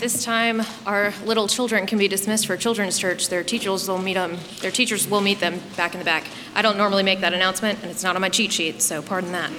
this 0.00 0.24
time 0.24 0.62
our 0.86 1.12
little 1.24 1.48
children 1.48 1.86
can 1.86 1.98
be 1.98 2.08
dismissed 2.08 2.46
for 2.46 2.56
children's 2.56 2.98
church. 2.98 3.28
Their 3.28 3.42
teachers 3.42 3.88
will 3.88 3.98
meet 3.98 4.14
them. 4.14 4.38
Their 4.60 4.70
teachers 4.70 5.08
will 5.08 5.20
meet 5.20 5.40
them 5.40 5.60
back 5.76 5.94
in 5.94 5.98
the 5.98 6.04
back. 6.04 6.24
I 6.54 6.62
don't 6.62 6.76
normally 6.76 7.02
make 7.02 7.20
that 7.20 7.34
announcement, 7.34 7.80
and 7.82 7.90
it's 7.90 8.02
not 8.02 8.14
on 8.14 8.22
my 8.22 8.28
cheat 8.28 8.52
sheet, 8.52 8.80
so 8.80 9.02
pardon 9.02 9.32
that. 9.32 9.50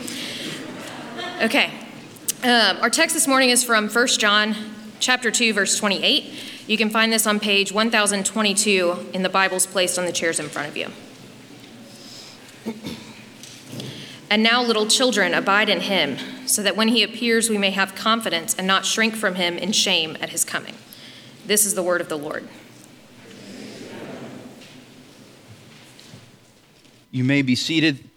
Okay, 1.42 1.72
um, 2.44 2.78
our 2.82 2.90
text 2.90 3.16
this 3.16 3.28
morning 3.28 3.50
is 3.50 3.64
from 3.64 3.90
1 3.90 4.08
John 4.08 4.56
chapter 5.00 5.32
2, 5.32 5.54
verse 5.54 5.78
28. 5.78 6.34
You 6.68 6.78
can 6.78 6.90
find 6.90 7.12
this 7.12 7.26
on 7.26 7.40
page 7.40 7.72
1022 7.72 9.10
in 9.14 9.24
the 9.24 9.30
Bibles 9.30 9.66
placed 9.66 9.98
on 9.98 10.06
the 10.06 10.12
chairs 10.12 10.40
in 10.40 10.48
front 10.48 10.68
of 10.68 10.78
you. 10.78 10.88
And 14.30 14.44
now, 14.44 14.62
little 14.62 14.86
children, 14.86 15.34
abide 15.34 15.70
in 15.70 15.82
him, 15.82 16.18
so 16.46 16.62
that 16.62 16.76
when 16.76 16.90
he 16.90 17.02
appears, 17.02 17.50
we 17.50 17.58
may 17.58 17.72
have 17.72 17.96
confidence 17.96 18.54
and 18.54 18.68
not 18.68 18.86
shrink 18.86 19.16
from 19.16 19.36
him 19.36 19.58
in 19.58 19.72
shame 19.72 20.16
at 20.22 20.30
his 20.30 20.46
coming. 20.46 20.76
This 21.48 21.66
is 21.66 21.74
the 21.74 21.82
word 21.82 22.00
of 22.00 22.10
the 22.10 22.18
Lord. 22.18 22.48
You 27.10 27.24
may 27.24 27.42
be 27.42 27.56
seated. 27.56 28.08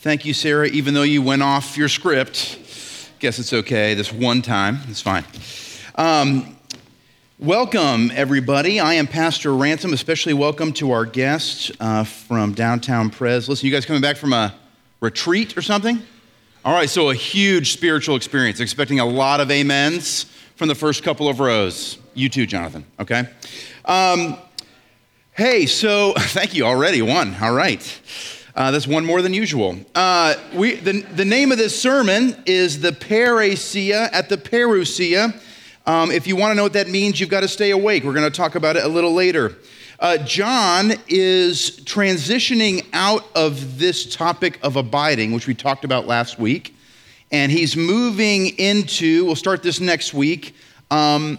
Thank 0.00 0.24
you, 0.24 0.32
Sarah. 0.32 0.68
Even 0.68 0.94
though 0.94 1.02
you 1.02 1.20
went 1.20 1.42
off 1.42 1.76
your 1.76 1.90
script, 1.90 2.58
guess 3.18 3.38
it's 3.38 3.52
okay. 3.52 3.92
This 3.92 4.10
one 4.10 4.40
time, 4.40 4.78
it's 4.88 5.02
fine. 5.02 5.24
Um, 5.96 6.55
Welcome, 7.38 8.10
everybody. 8.14 8.80
I 8.80 8.94
am 8.94 9.06
Pastor 9.06 9.54
Ransom. 9.54 9.92
Especially 9.92 10.32
welcome 10.32 10.72
to 10.72 10.92
our 10.92 11.04
guests 11.04 11.70
uh, 11.80 12.02
from 12.02 12.54
downtown 12.54 13.10
Pres. 13.10 13.46
Listen, 13.46 13.66
you 13.66 13.72
guys 13.72 13.84
coming 13.84 14.00
back 14.00 14.16
from 14.16 14.32
a 14.32 14.54
retreat 15.02 15.54
or 15.54 15.60
something? 15.60 16.00
All 16.64 16.72
right, 16.72 16.88
so 16.88 17.10
a 17.10 17.14
huge 17.14 17.74
spiritual 17.74 18.16
experience. 18.16 18.60
Expecting 18.60 19.00
a 19.00 19.04
lot 19.04 19.40
of 19.40 19.50
amens 19.50 20.24
from 20.54 20.68
the 20.68 20.74
first 20.74 21.02
couple 21.02 21.28
of 21.28 21.38
rows. 21.38 21.98
You 22.14 22.30
too, 22.30 22.46
Jonathan, 22.46 22.86
okay? 22.98 23.28
Um, 23.84 24.38
hey, 25.32 25.66
so 25.66 26.14
thank 26.16 26.54
you 26.54 26.64
already. 26.64 27.02
One. 27.02 27.36
All 27.42 27.52
right. 27.52 28.00
Uh, 28.54 28.70
that's 28.70 28.86
one 28.86 29.04
more 29.04 29.20
than 29.20 29.34
usual. 29.34 29.76
Uh, 29.94 30.36
we, 30.54 30.76
the, 30.76 31.02
the 31.02 31.26
name 31.26 31.52
of 31.52 31.58
this 31.58 31.78
sermon 31.78 32.42
is 32.46 32.80
the 32.80 32.92
Parrhesia 32.92 34.08
at 34.10 34.30
the 34.30 34.38
Parousia 34.38 35.38
um, 35.86 36.10
if 36.10 36.26
you 36.26 36.34
want 36.34 36.50
to 36.50 36.56
know 36.56 36.64
what 36.64 36.72
that 36.72 36.88
means, 36.88 37.20
you've 37.20 37.30
got 37.30 37.40
to 37.40 37.48
stay 37.48 37.70
awake. 37.70 38.02
We're 38.02 38.12
going 38.12 38.30
to 38.30 38.36
talk 38.36 38.56
about 38.56 38.76
it 38.76 38.84
a 38.84 38.88
little 38.88 39.12
later. 39.12 39.56
Uh, 40.00 40.18
John 40.18 40.92
is 41.08 41.80
transitioning 41.84 42.86
out 42.92 43.24
of 43.34 43.78
this 43.78 44.14
topic 44.14 44.58
of 44.62 44.76
abiding, 44.76 45.32
which 45.32 45.46
we 45.46 45.54
talked 45.54 45.84
about 45.84 46.06
last 46.06 46.38
week, 46.38 46.74
and 47.30 47.50
he's 47.50 47.76
moving 47.76 48.48
into, 48.58 49.24
we'll 49.24 49.36
start 49.36 49.62
this 49.62 49.80
next 49.80 50.12
week, 50.12 50.54
um, 50.90 51.38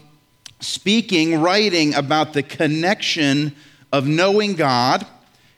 speaking, 0.60 1.42
writing 1.42 1.94
about 1.94 2.34
the 2.34 2.42
connection 2.42 3.54
of 3.92 4.08
knowing 4.08 4.56
God 4.56 5.06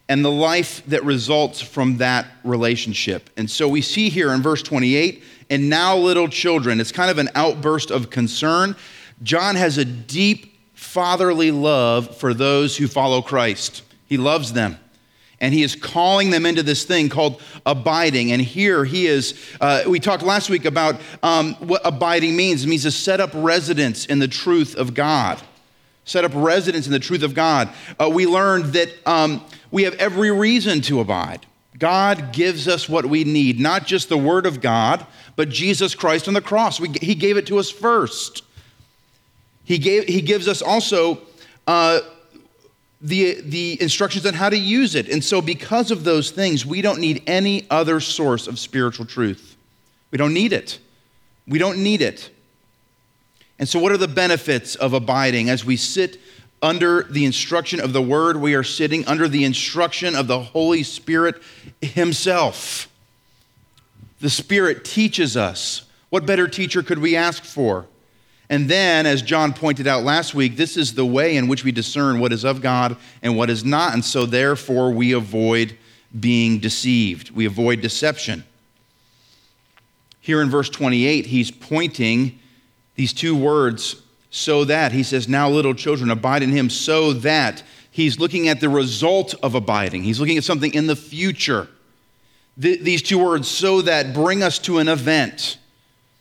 and 0.10 0.26
the 0.26 0.32
life 0.32 0.84
that 0.88 1.06
results 1.06 1.62
from 1.62 1.98
that 1.98 2.26
relationship. 2.44 3.30
And 3.38 3.50
so 3.50 3.68
we 3.70 3.82
see 3.82 4.10
here 4.10 4.34
in 4.34 4.42
verse 4.42 4.64
28 4.64 5.24
and 5.50 5.70
now 5.70 5.98
little 5.98 6.28
children. 6.28 6.80
It's 6.80 6.92
kind 6.92 7.10
of 7.10 7.18
an 7.18 7.30
outburst 7.36 7.92
of 7.92 8.10
concern. 8.10 8.76
John 9.24 9.56
has 9.56 9.78
a 9.78 9.86
deep 9.86 10.58
fatherly 10.74 11.52
love 11.52 12.18
for 12.18 12.34
those 12.34 12.78
who 12.78 12.88
follow 12.88 13.22
Christ, 13.22 13.84
he 14.06 14.18
loves 14.18 14.54
them. 14.54 14.78
And 15.42 15.54
he 15.54 15.64
is 15.64 15.74
calling 15.74 16.32
them 16.32 16.46
into 16.46 16.64
this 16.64 16.84
thing 16.84 17.08
called 17.08 17.42
abiding. 17.66 18.34
And 18.34 18.42
here 18.42 18.84
he 18.84 19.08
is. 19.08 19.40
Uh, 19.62 19.84
we 19.88 20.02
talked 20.02 20.22
last 20.22 20.50
week 20.50 20.66
about 20.66 21.00
um, 21.24 21.54
what 21.56 21.82
abiding 21.86 22.36
means. 22.36 22.66
It 22.66 22.68
means 22.68 22.84
to 22.84 22.92
set 22.92 23.22
up 23.22 23.30
residence 23.34 24.06
in 24.06 24.20
the 24.20 24.28
truth 24.28 24.76
of 24.76 24.94
God. 24.94 25.42
Set 26.04 26.26
up 26.26 26.34
residence 26.36 26.88
in 26.88 26.92
the 26.92 27.00
truth 27.00 27.24
of 27.24 27.34
God. 27.34 27.70
Uh, 27.98 28.10
we 28.10 28.26
learned 28.26 28.74
that 28.74 28.90
um, 29.06 29.42
we 29.72 29.84
have 29.84 29.94
every 29.94 30.30
reason 30.30 30.82
to 30.82 31.00
abide. 31.00 31.46
God 31.78 32.34
gives 32.34 32.68
us 32.68 32.90
what 32.90 33.06
we 33.06 33.24
need, 33.24 33.60
not 33.60 33.86
just 33.86 34.10
the 34.10 34.18
Word 34.18 34.46
of 34.46 34.62
God, 34.62 35.06
but 35.36 35.50
Jesus 35.50 35.96
Christ 35.96 36.28
on 36.28 36.34
the 36.34 36.42
cross. 36.42 36.80
We, 36.80 36.90
he 37.02 37.16
gave 37.16 37.38
it 37.38 37.48
to 37.48 37.60
us 37.60 37.70
first. 37.70 38.44
He, 39.64 39.78
gave, 39.78 40.06
he 40.06 40.22
gives 40.22 40.48
us 40.48 40.62
also 40.62 41.20
uh, 41.68 42.00
the, 43.02 43.40
the 43.42 43.82
instructions 43.82 44.26
on 44.26 44.34
how 44.34 44.50
to 44.50 44.58
use 44.58 44.96
it. 44.96 45.08
And 45.08 45.24
so, 45.24 45.42
because 45.42 45.92
of 45.92 46.04
those 46.04 46.32
things, 46.32 46.66
we 46.66 46.82
don't 46.82 47.00
need 47.00 47.24
any 47.28 47.68
other 47.70 48.00
source 48.00 48.48
of 48.48 48.58
spiritual 48.58 49.06
truth. 49.06 49.56
We 50.12 50.18
don't 50.18 50.34
need 50.34 50.54
it. 50.54 50.80
We 51.48 51.60
don't 51.60 51.84
need 51.84 52.02
it. 52.02 52.30
And 53.60 53.68
so, 53.68 53.80
what 53.80 53.92
are 53.92 53.98
the 53.98 54.08
benefits 54.08 54.76
of 54.76 54.94
abiding 54.94 55.50
as 55.50 55.64
we 55.64 55.78
sit 55.78 56.20
under 56.62 57.04
the 57.04 57.26
instruction 57.26 57.80
of 57.80 57.94
the 57.94 58.02
Word? 58.02 58.38
We 58.38 58.56
are 58.56 58.64
sitting 58.64 59.06
under 59.08 59.28
the 59.28 59.44
instruction 59.44 60.16
of 60.16 60.28
the 60.28 60.40
Holy 60.40 60.84
Spirit 60.84 61.42
Himself. 61.82 62.90
The 64.20 64.30
Spirit 64.30 64.84
teaches 64.84 65.38
us. 65.38 65.84
What 66.10 66.26
better 66.26 66.48
teacher 66.48 66.84
could 66.84 67.00
we 67.00 67.16
ask 67.16 67.44
for? 67.44 67.86
And 68.50 68.68
then, 68.68 69.06
as 69.06 69.22
John 69.22 69.54
pointed 69.54 69.86
out 69.86 70.04
last 70.04 70.34
week, 70.34 70.56
this 70.56 70.76
is 70.76 70.96
the 70.96 71.06
way 71.06 71.38
in 71.38 71.48
which 71.48 71.64
we 71.64 71.72
discern 71.72 72.20
what 72.20 72.34
is 72.34 72.44
of 72.44 72.62
God 72.62 72.98
and 73.22 73.38
what 73.38 73.50
is 73.50 73.64
not. 73.64 73.94
And 73.94 74.04
so, 74.04 74.26
therefore, 74.26 74.92
we 74.92 75.12
avoid 75.12 75.78
being 76.20 76.58
deceived, 76.58 77.30
we 77.30 77.46
avoid 77.46 77.82
deception. 77.82 78.44
Here 80.20 80.42
in 80.42 80.50
verse 80.50 80.70
28, 80.70 81.28
he's 81.28 81.52
pointing 81.52 82.40
these 82.96 83.14
two 83.14 83.36
words, 83.36 84.02
so 84.30 84.66
that. 84.66 84.92
He 84.92 85.04
says, 85.04 85.28
Now, 85.28 85.50
little 85.50 85.74
children, 85.74 86.10
abide 86.10 86.44
in 86.44 86.52
him, 86.52 86.70
so 86.70 87.14
that. 87.14 87.64
He's 87.92 88.20
looking 88.20 88.48
at 88.48 88.62
the 88.62 88.70
result 88.70 89.34
of 89.42 89.56
abiding, 89.56 90.04
he's 90.04 90.20
looking 90.20 90.38
at 90.38 90.44
something 90.44 90.74
in 90.74 90.88
the 90.88 90.96
future 90.96 91.68
th- 92.62 92.82
these 92.82 93.02
two 93.02 93.20
words, 93.20 93.48
so 93.48 93.82
that, 93.82 94.14
bring 94.14 94.44
us 94.44 94.60
to 94.60 94.80
an 94.80 94.88
event. 94.88 95.58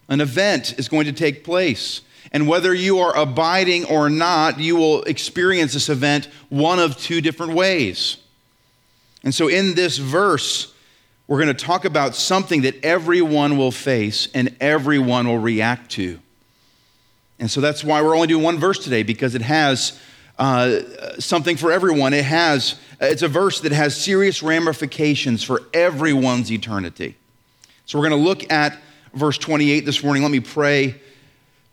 An 0.09 0.21
event 0.21 0.79
is 0.79 0.89
going 0.89 1.07
to 1.07 1.13
take 1.13 1.45
place. 1.45 2.03
And 2.33 2.47
whether 2.47 2.75
you 2.75 2.99
are 2.99 3.17
abiding 3.17 3.87
or 3.87 4.11
not, 4.11 4.59
you 4.59 4.77
will 4.77 5.03
experience 5.05 5.73
this 5.73 5.89
event 5.89 6.29
one 6.49 6.79
of 6.79 6.97
two 6.99 7.21
different 7.21 7.55
ways. 7.55 8.19
And 9.25 9.35
so, 9.35 9.49
in 9.49 9.75
this 9.75 9.99
verse, 9.99 10.73
we're 11.27 11.43
going 11.43 11.55
to 11.55 11.65
talk 11.65 11.85
about 11.85 12.15
something 12.15 12.63
that 12.63 12.83
everyone 12.85 13.57
will 13.57 13.71
face 13.71 14.29
and 14.35 14.55
everyone 14.61 15.27
will 15.27 15.39
react 15.39 15.91
to. 15.93 16.21
And 17.39 17.51
so 17.51 17.61
that's 17.61 17.85
why 17.85 18.03
we're 18.03 18.15
only 18.15 18.27
doing 18.27 18.43
one 18.43 18.59
verse 18.59 18.79
today, 18.79 19.03
because 19.03 19.35
it 19.35 19.43
has 19.43 19.99
uh, 20.39 20.81
something 21.19 21.57
for 21.57 21.71
everyone. 21.71 22.13
It 22.13 22.25
has, 22.25 22.77
it's 23.01 23.23
a 23.23 23.29
verse 23.29 23.61
that 23.61 23.73
has 23.73 23.97
serious 23.97 24.43
ramifications 24.43 25.45
for 25.45 25.63
everyone's 25.73 26.51
eternity. 26.51 27.17
So 27.87 27.99
we're 27.99 28.09
going 28.09 28.21
to 28.21 28.29
look 28.29 28.51
at 28.51 28.79
verse 29.15 29.39
28 29.39 29.85
this 29.85 30.03
morning. 30.03 30.23
Let 30.23 30.33
me 30.33 30.41
pray 30.41 31.01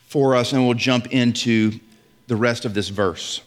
for 0.08 0.36
us, 0.36 0.54
and 0.54 0.66
we'll 0.66 0.76
jump 0.76 1.08
into 1.08 1.80
the 2.28 2.36
rest 2.36 2.66
of 2.66 2.74
this 2.74 2.90
verse. 2.90 3.42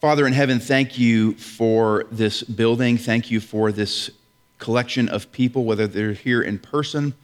Father 0.00 0.26
in 0.26 0.32
heaven, 0.32 0.60
thank 0.60 0.98
you 0.98 1.34
for 1.34 2.04
this 2.12 2.42
building. 2.42 2.98
Thank 2.98 3.30
you 3.30 3.40
for 3.40 3.72
this 3.72 4.10
collection 4.58 5.08
of 5.08 5.32
people, 5.32 5.64
whether 5.64 5.86
they're 5.86 6.12
here 6.12 6.42
in 6.42 6.58
person 6.58 7.14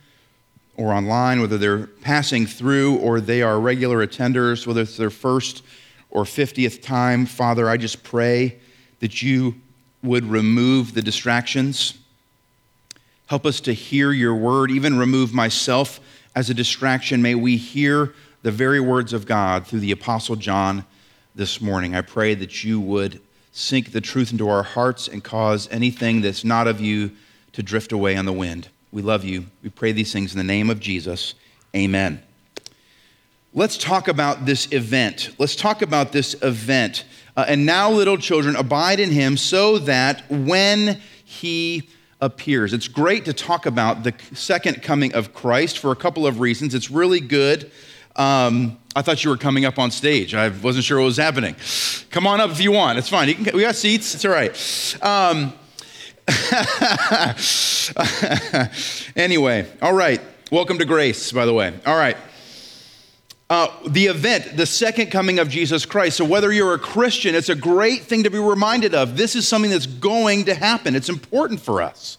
or 0.81 0.95
online, 0.95 1.43
whether 1.43 1.59
they're 1.59 1.87
passing 1.87 2.47
through 2.47 2.97
or 2.97 3.21
they 3.21 3.43
are 3.43 3.61
regular 3.61 4.05
attenders, 4.07 4.67
whether 4.67 4.81
it's 4.81 4.97
their 4.97 5.11
first 5.11 5.63
or 6.09 6.25
50th 6.25 6.81
time, 6.81 7.27
Father, 7.27 7.69
I 7.69 7.77
just 7.77 8.03
pray 8.03 8.59
that 9.01 9.23
you 9.23 9.57
would 10.03 10.25
remove 10.25 10.95
the 10.95 11.03
distractions. 11.03 11.99
Help 13.27 13.45
us 13.45 13.61
to 13.61 13.75
hear 13.75 14.11
your 14.11 14.35
word, 14.35 14.71
even 14.71 14.99
remove 14.99 15.35
myself 15.35 16.01
as 16.35 16.49
a 16.49 16.55
distraction. 16.55 17.21
May 17.21 17.35
we 17.35 17.59
hear 17.59 18.15
the 18.43 18.51
very 18.51 18.81
words 18.81 19.13
of 19.13 19.27
God 19.27 19.67
through 19.67 19.81
the 19.81 19.93
Apostle 19.93 20.37
John 20.37 20.87
this 21.35 21.61
morning. 21.61 21.95
I 21.95 22.01
pray 22.01 22.35
that 22.35 22.65
you 22.65 22.81
would 22.81 23.21
sink 23.53 23.93
the 23.93 24.01
truth 24.01 24.33
into 24.33 24.49
our 24.49 24.63
hearts 24.63 25.09
and 25.09 25.23
cause 25.23 25.69
anything 25.71 26.23
that's 26.23 26.43
not 26.43 26.67
of 26.67 26.81
you 26.81 27.11
to 27.53 27.63
drift 27.63 27.93
away 27.93 28.17
on 28.17 28.25
the 28.25 28.33
wind. 28.33 28.69
We 28.93 29.03
love 29.03 29.25
you. 29.25 29.47
We 29.63 29.71
pray 29.71 29.93
these 29.93 30.13
things 30.13 30.33
in 30.33 30.39
the 30.39 30.45
name 30.45 30.71
of 30.71 30.81
Jesus. 30.81 31.35
Amen. 31.75 32.23
Let's 33.53 33.79
talk 33.79 34.09
about 34.09 34.47
this 34.47 34.73
event. 34.73 35.31
Let's 35.39 35.57
talk 35.57 35.83
about 35.83 36.13
this 36.13 36.35
event. 36.43 37.05
Uh, 37.37 37.45
and 37.49 37.67
now, 37.67 37.91
little 37.91 38.17
children, 38.17 38.57
abide 38.57 39.01
in 39.01 39.11
him 39.11 39.37
so 39.37 39.79
that 39.79 40.29
when 40.31 41.01
he 41.25 41.89
appears. 42.21 42.73
It's 42.73 42.89
great 42.89 43.25
to 43.25 43.33
talk 43.33 43.67
about 43.67 44.03
the 44.03 44.15
second 44.35 44.83
coming 44.83 45.15
of 45.15 45.33
Christ 45.33 45.79
for 45.79 45.91
a 45.91 45.97
couple 45.97 46.27
of 46.27 46.41
reasons. 46.41 46.75
It's 46.75 46.91
really 46.91 47.21
good. 47.21 47.71
Um, 48.17 48.79
I 48.95 49.03
thought 49.03 49.25
you 49.25 49.31
were 49.31 49.37
coming 49.37 49.65
up 49.65 49.79
on 49.79 49.91
stage. 49.91 50.35
I 50.35 50.49
wasn't 50.49 50.85
sure 50.85 50.99
what 50.99 51.07
was 51.07 51.17
happening. 51.17 51.57
Come 52.11 52.27
on 52.27 52.41
up 52.41 52.51
if 52.51 52.61
you 52.61 52.73
want. 52.73 52.99
It's 52.99 53.09
fine. 53.09 53.33
Can, 53.33 53.57
we 53.57 53.63
got 53.63 53.77
seats. 53.77 54.15
It's 54.15 54.25
all 54.25 54.33
right. 54.33 54.51
Um, 55.03 55.53
anyway, 59.17 59.67
all 59.83 59.93
right. 59.93 60.21
Welcome 60.51 60.79
to 60.79 60.85
Grace, 60.85 61.33
by 61.33 61.47
the 61.47 61.55
way. 61.55 61.73
All 61.87 61.97
right. 61.97 62.17
Uh, 63.49 63.69
the 63.89 64.07
event, 64.07 64.57
the 64.57 64.67
second 64.67 65.11
coming 65.11 65.39
of 65.39 65.49
Jesus 65.49 65.85
Christ. 65.85 66.17
So, 66.17 66.25
whether 66.25 66.53
you're 66.53 66.75
a 66.75 66.79
Christian, 66.79 67.35
it's 67.35 67.49
a 67.49 67.55
great 67.55 68.03
thing 68.03 68.25
to 68.25 68.31
be 68.31 68.39
reminded 68.39 68.95
of. 68.95 69.17
This 69.17 69.35
is 69.35 69.49
something 69.49 69.71
that's 69.71 69.87
going 69.87 70.45
to 70.45 70.55
happen, 70.55 70.95
it's 70.95 71.09
important 71.09 71.61
for 71.61 71.83
us. 71.83 72.19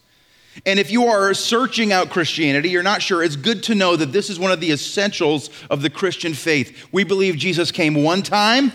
And 0.65 0.79
if 0.79 0.91
you 0.91 1.05
are 1.05 1.33
searching 1.33 1.93
out 1.93 2.09
Christianity, 2.09 2.69
you're 2.69 2.83
not 2.83 3.01
sure, 3.01 3.23
it's 3.23 3.37
good 3.37 3.63
to 3.63 3.75
know 3.75 3.95
that 3.95 4.11
this 4.11 4.29
is 4.29 4.37
one 4.37 4.51
of 4.51 4.59
the 4.59 4.71
essentials 4.71 5.49
of 5.69 5.81
the 5.81 5.89
Christian 5.89 6.33
faith. 6.33 6.87
We 6.91 7.05
believe 7.05 7.37
Jesus 7.37 7.71
came 7.71 8.03
one 8.03 8.21
time 8.21 8.73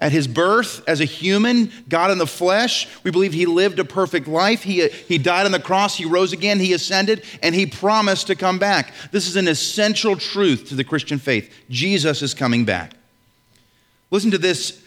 at 0.00 0.12
his 0.12 0.28
birth 0.28 0.82
as 0.86 1.00
a 1.00 1.04
human, 1.04 1.72
God 1.88 2.10
in 2.10 2.18
the 2.18 2.26
flesh. 2.26 2.86
We 3.02 3.10
believe 3.10 3.32
he 3.32 3.46
lived 3.46 3.78
a 3.80 3.84
perfect 3.84 4.28
life. 4.28 4.62
He, 4.62 4.88
he 4.88 5.18
died 5.18 5.44
on 5.44 5.52
the 5.52 5.60
cross, 5.60 5.96
he 5.96 6.04
rose 6.04 6.32
again, 6.32 6.60
he 6.60 6.72
ascended, 6.72 7.24
and 7.42 7.54
he 7.54 7.66
promised 7.66 8.28
to 8.28 8.36
come 8.36 8.58
back. 8.58 8.92
This 9.10 9.26
is 9.26 9.36
an 9.36 9.48
essential 9.48 10.16
truth 10.16 10.68
to 10.68 10.76
the 10.76 10.84
Christian 10.84 11.18
faith. 11.18 11.52
Jesus 11.68 12.22
is 12.22 12.32
coming 12.32 12.64
back. 12.64 12.92
Listen 14.10 14.30
to 14.30 14.38
this 14.38 14.82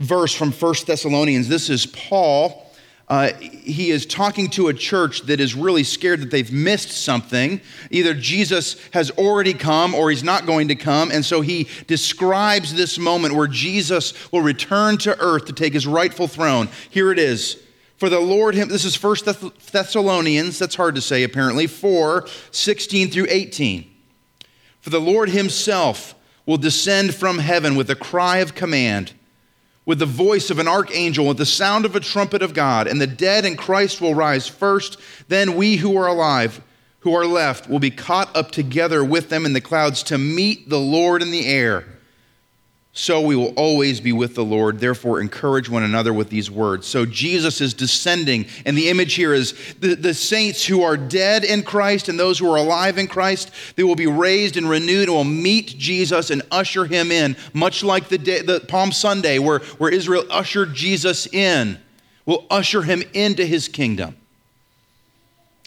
verse 0.00 0.34
from 0.34 0.50
1 0.50 0.74
Thessalonians. 0.86 1.48
This 1.48 1.68
is 1.68 1.86
Paul 1.86 2.63
uh, 3.06 3.32
he 3.38 3.90
is 3.90 4.06
talking 4.06 4.48
to 4.48 4.68
a 4.68 4.74
church 4.74 5.22
that 5.22 5.38
is 5.38 5.54
really 5.54 5.84
scared 5.84 6.20
that 6.20 6.30
they've 6.30 6.52
missed 6.52 6.90
something. 6.90 7.60
Either 7.90 8.14
Jesus 8.14 8.76
has 8.92 9.10
already 9.12 9.52
come 9.52 9.94
or 9.94 10.10
he's 10.10 10.24
not 10.24 10.46
going 10.46 10.68
to 10.68 10.74
come. 10.74 11.10
And 11.10 11.24
so 11.24 11.42
he 11.42 11.68
describes 11.86 12.74
this 12.74 12.98
moment 12.98 13.34
where 13.34 13.46
Jesus 13.46 14.32
will 14.32 14.40
return 14.40 14.96
to 14.98 15.18
earth 15.20 15.44
to 15.46 15.52
take 15.52 15.74
his 15.74 15.86
rightful 15.86 16.28
throne. 16.28 16.70
Here 16.88 17.12
it 17.12 17.18
is. 17.18 17.62
For 17.98 18.08
the 18.08 18.20
Lord, 18.20 18.54
him, 18.54 18.68
this 18.68 18.84
is 18.84 18.96
First 18.96 19.26
Thessalonians, 19.26 20.58
that's 20.58 20.74
hard 20.74 20.94
to 20.94 21.00
say 21.00 21.22
apparently, 21.22 21.66
4 21.66 22.26
16 22.50 23.10
through 23.10 23.26
18. 23.28 23.90
For 24.80 24.90
the 24.90 25.00
Lord 25.00 25.28
himself 25.28 26.14
will 26.46 26.56
descend 26.56 27.14
from 27.14 27.38
heaven 27.38 27.76
with 27.76 27.90
a 27.90 27.94
cry 27.94 28.38
of 28.38 28.54
command 28.54 29.12
with 29.86 29.98
the 29.98 30.06
voice 30.06 30.50
of 30.50 30.58
an 30.58 30.68
archangel, 30.68 31.26
with 31.26 31.38
the 31.38 31.46
sound 31.46 31.84
of 31.84 31.94
a 31.94 32.00
trumpet 32.00 32.42
of 32.42 32.54
God, 32.54 32.86
and 32.86 33.00
the 33.00 33.06
dead 33.06 33.44
in 33.44 33.56
Christ 33.56 34.00
will 34.00 34.14
rise 34.14 34.48
first. 34.48 34.98
Then 35.28 35.56
we 35.56 35.76
who 35.76 35.96
are 35.96 36.06
alive, 36.06 36.62
who 37.00 37.14
are 37.14 37.26
left, 37.26 37.68
will 37.68 37.78
be 37.78 37.90
caught 37.90 38.34
up 38.34 38.50
together 38.50 39.04
with 39.04 39.28
them 39.28 39.44
in 39.44 39.52
the 39.52 39.60
clouds 39.60 40.02
to 40.04 40.18
meet 40.18 40.68
the 40.68 40.80
Lord 40.80 41.22
in 41.22 41.30
the 41.30 41.46
air 41.46 41.93
so 42.96 43.20
we 43.20 43.34
will 43.34 43.52
always 43.56 44.00
be 44.00 44.12
with 44.12 44.36
the 44.36 44.44
Lord. 44.44 44.78
Therefore, 44.78 45.20
encourage 45.20 45.68
one 45.68 45.82
another 45.82 46.12
with 46.12 46.30
these 46.30 46.48
words. 46.48 46.86
So 46.86 47.04
Jesus 47.04 47.60
is 47.60 47.74
descending, 47.74 48.46
and 48.64 48.78
the 48.78 48.88
image 48.88 49.14
here 49.14 49.34
is 49.34 49.52
the, 49.80 49.96
the 49.96 50.14
saints 50.14 50.64
who 50.64 50.84
are 50.84 50.96
dead 50.96 51.42
in 51.42 51.64
Christ 51.64 52.08
and 52.08 52.18
those 52.18 52.38
who 52.38 52.48
are 52.52 52.56
alive 52.56 52.96
in 52.96 53.08
Christ. 53.08 53.50
They 53.74 53.82
will 53.82 53.96
be 53.96 54.06
raised 54.06 54.56
and 54.56 54.68
renewed 54.68 55.08
and 55.08 55.16
will 55.16 55.24
meet 55.24 55.76
Jesus 55.76 56.30
and 56.30 56.42
usher 56.52 56.84
him 56.84 57.10
in, 57.10 57.36
much 57.52 57.82
like 57.82 58.08
the, 58.08 58.16
day, 58.16 58.42
the 58.42 58.60
Palm 58.60 58.92
Sunday 58.92 59.40
where, 59.40 59.58
where 59.78 59.92
Israel 59.92 60.24
ushered 60.30 60.72
Jesus 60.72 61.26
in. 61.26 61.78
Will 62.26 62.46
usher 62.48 62.82
him 62.82 63.02
into 63.12 63.44
his 63.44 63.66
kingdom. 63.66 64.16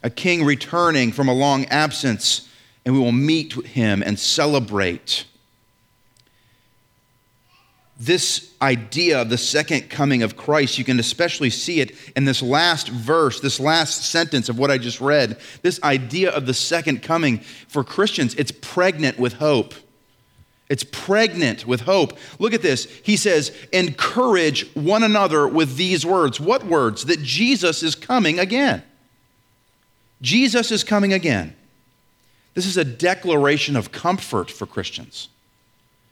A 0.01 0.09
king 0.09 0.45
returning 0.45 1.11
from 1.11 1.27
a 1.27 1.33
long 1.33 1.65
absence, 1.65 2.47
and 2.85 2.95
we 2.95 3.01
will 3.01 3.11
meet 3.11 3.53
him 3.65 4.01
and 4.01 4.17
celebrate 4.17 5.25
this 7.99 8.53
idea 8.61 9.19
of 9.21 9.29
the 9.29 9.37
second 9.37 9.89
coming 9.89 10.21
of 10.21 10.37
Christ, 10.37 10.77
you 10.77 10.83
can 10.83 10.99
especially 10.99 11.49
see 11.49 11.79
it 11.79 11.95
in 12.15 12.25
this 12.25 12.43
last 12.43 12.89
verse, 12.89 13.39
this 13.39 13.59
last 13.59 14.03
sentence 14.03 14.49
of 14.49 14.59
what 14.59 14.69
I 14.69 14.77
just 14.77 15.01
read. 15.01 15.39
This 15.63 15.81
idea 15.81 16.31
of 16.31 16.45
the 16.45 16.53
second 16.53 17.01
coming 17.01 17.39
for 17.67 17.83
Christians, 17.83 18.35
it's 18.35 18.51
pregnant 18.51 19.17
with 19.17 19.33
hope. 19.33 19.73
It's 20.69 20.83
pregnant 20.83 21.65
with 21.65 21.81
hope. 21.81 22.17
Look 22.39 22.53
at 22.53 22.61
this. 22.61 22.85
He 23.03 23.15
says, 23.15 23.55
encourage 23.71 24.69
one 24.75 25.01
another 25.01 25.47
with 25.47 25.77
these 25.77 26.05
words. 26.05 26.39
What 26.39 26.65
words? 26.65 27.05
That 27.05 27.21
Jesus 27.23 27.83
is 27.83 27.95
coming 27.95 28.37
again. 28.37 28.83
Jesus 30.21 30.71
is 30.71 30.83
coming 30.83 31.13
again. 31.13 31.55
This 32.53 32.65
is 32.65 32.77
a 32.77 32.83
declaration 32.83 33.75
of 33.75 33.91
comfort 33.91 34.51
for 34.51 34.65
Christians. 34.65 35.29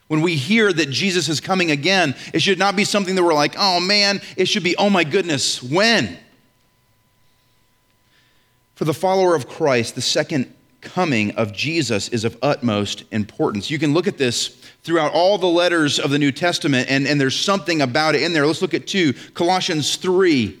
When 0.08 0.20
we 0.20 0.36
hear 0.36 0.72
that 0.72 0.90
Jesus 0.90 1.28
is 1.28 1.40
coming 1.40 1.70
again, 1.70 2.14
it 2.32 2.40
should 2.40 2.58
not 2.58 2.76
be 2.76 2.84
something 2.84 3.14
that 3.16 3.24
we're 3.24 3.34
like, 3.34 3.54
oh 3.58 3.80
man, 3.80 4.20
it 4.36 4.46
should 4.46 4.62
be, 4.62 4.76
oh 4.76 4.88
my 4.88 5.02
goodness, 5.02 5.62
when? 5.62 6.16
For 8.76 8.84
the 8.84 8.94
follower 8.94 9.34
of 9.34 9.48
Christ, 9.48 9.94
the 9.94 10.02
second 10.02 10.52
coming 10.80 11.32
of 11.32 11.52
Jesus 11.52 12.08
is 12.10 12.24
of 12.24 12.36
utmost 12.42 13.04
importance. 13.10 13.70
You 13.70 13.78
can 13.78 13.92
look 13.92 14.06
at 14.06 14.18
this 14.18 14.48
throughout 14.84 15.12
all 15.12 15.38
the 15.38 15.46
letters 15.46 15.98
of 15.98 16.10
the 16.10 16.18
New 16.18 16.30
Testament, 16.30 16.88
and, 16.88 17.06
and 17.06 17.20
there's 17.20 17.34
something 17.34 17.82
about 17.82 18.14
it 18.14 18.22
in 18.22 18.32
there. 18.32 18.46
Let's 18.46 18.62
look 18.62 18.74
at 18.74 18.86
two 18.86 19.12
Colossians 19.34 19.96
3. 19.96 20.56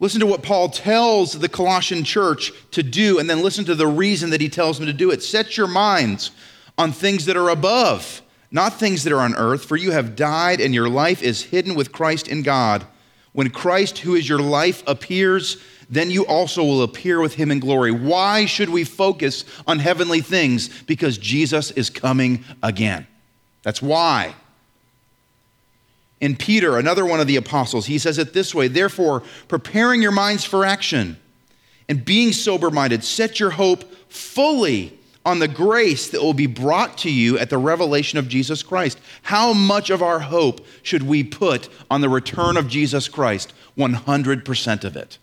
Listen 0.00 0.20
to 0.20 0.26
what 0.26 0.42
Paul 0.42 0.68
tells 0.68 1.32
the 1.32 1.48
Colossian 1.48 2.04
church 2.04 2.52
to 2.72 2.82
do, 2.82 3.18
and 3.18 3.30
then 3.30 3.42
listen 3.42 3.64
to 3.64 3.74
the 3.74 3.86
reason 3.86 4.28
that 4.30 4.42
he 4.42 4.50
tells 4.50 4.76
them 4.76 4.86
to 4.86 4.92
do 4.92 5.10
it. 5.10 5.22
Set 5.22 5.56
your 5.56 5.68
minds 5.68 6.32
on 6.76 6.92
things 6.92 7.24
that 7.24 7.36
are 7.36 7.48
above 7.48 8.20
not 8.54 8.78
things 8.78 9.02
that 9.02 9.12
are 9.12 9.20
on 9.20 9.34
earth, 9.34 9.64
for 9.64 9.76
you 9.76 9.90
have 9.90 10.14
died 10.14 10.60
and 10.60 10.72
your 10.72 10.88
life 10.88 11.24
is 11.24 11.42
hidden 11.42 11.74
with 11.74 11.90
Christ 11.90 12.28
in 12.28 12.42
God. 12.42 12.86
When 13.32 13.50
Christ, 13.50 13.98
who 13.98 14.14
is 14.14 14.28
your 14.28 14.38
life, 14.38 14.84
appears, 14.86 15.56
then 15.90 16.08
you 16.08 16.24
also 16.24 16.62
will 16.62 16.84
appear 16.84 17.20
with 17.20 17.34
him 17.34 17.50
in 17.50 17.58
glory. 17.58 17.90
Why 17.90 18.44
should 18.44 18.70
we 18.70 18.84
focus 18.84 19.44
on 19.66 19.80
heavenly 19.80 20.20
things? 20.20 20.68
Because 20.84 21.18
Jesus 21.18 21.72
is 21.72 21.90
coming 21.90 22.44
again. 22.62 23.08
That's 23.64 23.82
why. 23.82 24.36
In 26.20 26.36
Peter, 26.36 26.78
another 26.78 27.04
one 27.04 27.18
of 27.18 27.26
the 27.26 27.34
apostles, 27.34 27.86
he 27.86 27.98
says 27.98 28.18
it 28.18 28.34
this 28.34 28.54
way 28.54 28.68
Therefore, 28.68 29.24
preparing 29.48 30.00
your 30.00 30.12
minds 30.12 30.44
for 30.44 30.64
action 30.64 31.16
and 31.88 32.04
being 32.04 32.32
sober 32.32 32.70
minded, 32.70 33.02
set 33.02 33.40
your 33.40 33.50
hope 33.50 33.84
fully 34.08 34.96
on 35.24 35.38
the 35.38 35.48
grace 35.48 36.08
that 36.10 36.22
will 36.22 36.34
be 36.34 36.46
brought 36.46 36.98
to 36.98 37.10
you 37.10 37.38
at 37.38 37.50
the 37.50 37.58
revelation 37.58 38.18
of 38.18 38.28
Jesus 38.28 38.62
Christ. 38.62 38.98
How 39.22 39.52
much 39.52 39.90
of 39.90 40.02
our 40.02 40.20
hope 40.20 40.64
should 40.82 41.02
we 41.02 41.24
put 41.24 41.68
on 41.90 42.00
the 42.00 42.08
return 42.08 42.56
of 42.56 42.68
Jesus 42.68 43.08
Christ? 43.08 43.52
100% 43.78 44.84
of 44.84 44.96
it. 44.96 45.18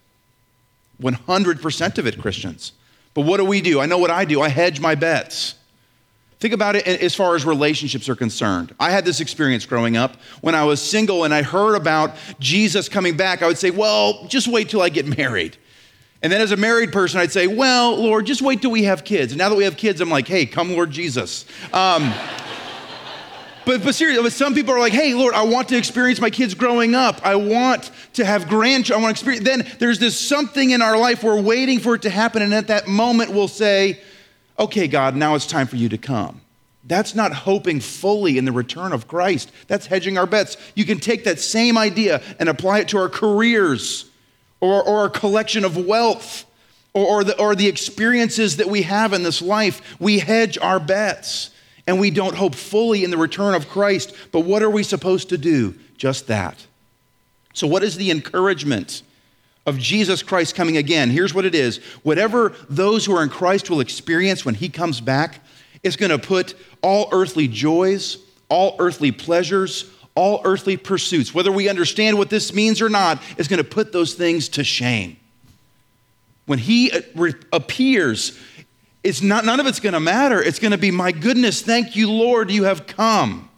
100% 1.01 1.97
of 1.97 2.07
it, 2.07 2.19
Christians. 2.19 2.73
But 3.13 3.25
what 3.25 3.37
do 3.37 3.45
we 3.45 3.61
do? 3.61 3.79
I 3.79 3.85
know 3.85 3.97
what 3.97 4.11
I 4.11 4.25
do. 4.25 4.41
I 4.41 4.49
hedge 4.49 4.79
my 4.79 4.95
bets. 4.95 5.55
Think 6.39 6.55
about 6.55 6.75
it 6.75 6.87
as 6.87 7.13
far 7.13 7.35
as 7.35 7.45
relationships 7.45 8.09
are 8.09 8.15
concerned. 8.15 8.73
I 8.79 8.89
had 8.89 9.05
this 9.05 9.19
experience 9.19 9.65
growing 9.67 9.95
up 9.95 10.15
when 10.41 10.55
I 10.55 10.63
was 10.63 10.81
single 10.81 11.23
and 11.23 11.31
I 11.31 11.43
heard 11.43 11.75
about 11.75 12.15
Jesus 12.39 12.89
coming 12.89 13.15
back. 13.15 13.43
I 13.43 13.47
would 13.47 13.59
say, 13.59 13.69
well, 13.69 14.25
just 14.25 14.47
wait 14.47 14.67
till 14.67 14.81
I 14.81 14.89
get 14.89 15.05
married. 15.05 15.57
And 16.23 16.31
then 16.31 16.41
as 16.41 16.51
a 16.51 16.57
married 16.57 16.91
person, 16.91 17.19
I'd 17.19 17.31
say, 17.31 17.47
well, 17.47 17.95
Lord, 17.95 18.25
just 18.25 18.41
wait 18.41 18.61
till 18.61 18.71
we 18.71 18.83
have 18.83 19.03
kids. 19.03 19.31
And 19.31 19.39
now 19.39 19.49
that 19.49 19.55
we 19.55 19.63
have 19.63 19.75
kids, 19.75 20.01
I'm 20.01 20.09
like, 20.09 20.27
hey, 20.27 20.45
come, 20.45 20.71
Lord 20.71 20.91
Jesus. 20.91 21.45
Um, 21.73 22.13
but, 23.65 23.83
but 23.83 23.95
seriously, 23.95 24.21
but 24.21 24.31
some 24.31 24.53
people 24.53 24.73
are 24.73 24.79
like, 24.79 24.93
hey, 24.93 25.15
Lord, 25.15 25.33
I 25.33 25.43
want 25.43 25.69
to 25.69 25.77
experience 25.77 26.21
my 26.21 26.29
kids 26.29 26.53
growing 26.53 26.93
up. 26.93 27.25
I 27.25 27.35
want 27.35 27.91
to 28.13 28.25
have 28.25 28.47
grandchildren. 28.47 29.01
I 29.01 29.03
want 29.03 29.17
to 29.17 29.19
experience. 29.19 29.45
Then 29.45 29.77
there's 29.79 29.97
this 29.97 30.19
something 30.19 30.71
in 30.71 30.81
our 30.83 30.97
life 30.97 31.23
we're 31.23 31.41
waiting 31.41 31.79
for 31.79 31.95
it 31.95 32.03
to 32.03 32.11
happen. 32.11 32.43
And 32.43 32.53
at 32.53 32.67
that 32.67 32.87
moment, 32.87 33.31
we'll 33.31 33.47
say, 33.47 33.99
okay, 34.59 34.87
God, 34.87 35.15
now 35.15 35.33
it's 35.33 35.47
time 35.47 35.65
for 35.65 35.75
you 35.75 35.89
to 35.89 35.97
come. 35.97 36.41
That's 36.83 37.15
not 37.15 37.33
hoping 37.33 37.79
fully 37.79 38.37
in 38.37 38.45
the 38.45 38.51
return 38.51 38.93
of 38.93 39.07
Christ. 39.07 39.51
That's 39.67 39.87
hedging 39.87 40.17
our 40.19 40.27
bets. 40.27 40.57
You 40.75 40.85
can 40.85 40.99
take 40.99 41.23
that 41.23 41.39
same 41.39 41.77
idea 41.77 42.21
and 42.39 42.47
apply 42.47 42.79
it 42.79 42.89
to 42.89 42.97
our 42.97 43.09
careers 43.09 44.10
or, 44.61 44.81
or 44.83 45.05
a 45.05 45.09
collection 45.09 45.65
of 45.65 45.75
wealth 45.75 46.45
or, 46.93 47.05
or, 47.05 47.23
the, 47.23 47.37
or 47.39 47.55
the 47.55 47.67
experiences 47.67 48.57
that 48.57 48.69
we 48.69 48.83
have 48.83 49.11
in 49.11 49.23
this 49.23 49.41
life. 49.41 49.99
We 49.99 50.19
hedge 50.19 50.57
our 50.59 50.79
bets 50.79 51.49
and 51.87 51.99
we 51.99 52.11
don't 52.11 52.35
hope 52.35 52.55
fully 52.55 53.03
in 53.03 53.11
the 53.11 53.17
return 53.17 53.55
of 53.55 53.67
Christ. 53.67 54.15
But 54.31 54.41
what 54.41 54.63
are 54.63 54.69
we 54.69 54.83
supposed 54.83 55.29
to 55.29 55.37
do? 55.37 55.75
Just 55.97 56.27
that. 56.27 56.65
So, 57.53 57.67
what 57.67 57.83
is 57.83 57.97
the 57.97 58.11
encouragement 58.11 59.01
of 59.65 59.77
Jesus 59.77 60.23
Christ 60.23 60.55
coming 60.55 60.77
again? 60.77 61.09
Here's 61.09 61.33
what 61.33 61.45
it 61.45 61.55
is 61.55 61.77
whatever 62.03 62.55
those 62.69 63.05
who 63.05 63.15
are 63.15 63.23
in 63.23 63.29
Christ 63.29 63.69
will 63.69 63.81
experience 63.81 64.45
when 64.45 64.55
he 64.55 64.69
comes 64.69 65.01
back, 65.01 65.41
it's 65.83 65.95
going 65.95 66.11
to 66.11 66.19
put 66.19 66.55
all 66.81 67.09
earthly 67.11 67.47
joys, 67.47 68.17
all 68.49 68.75
earthly 68.79 69.11
pleasures, 69.11 69.91
all 70.15 70.41
earthly 70.43 70.77
pursuits, 70.77 71.33
whether 71.33 71.51
we 71.51 71.69
understand 71.69 72.17
what 72.17 72.29
this 72.29 72.53
means 72.53 72.81
or 72.81 72.89
not, 72.89 73.21
is 73.37 73.47
going 73.47 73.57
to 73.57 73.69
put 73.69 73.91
those 73.91 74.13
things 74.13 74.49
to 74.49 74.63
shame. 74.63 75.17
When 76.45 76.59
he 76.59 76.91
uh, 76.91 77.31
appears, 77.53 78.37
it's 79.03 79.21
not, 79.21 79.45
none 79.45 79.59
of 79.59 79.67
it's 79.67 79.79
going 79.79 79.93
to 79.93 79.99
matter. 79.99 80.41
It's 80.41 80.59
going 80.59 80.71
to 80.71 80.77
be, 80.77 80.91
my 80.91 81.11
goodness, 81.11 81.61
thank 81.61 81.95
you, 81.95 82.11
Lord, 82.11 82.51
you 82.51 82.65
have 82.65 82.87
come. 82.87 83.49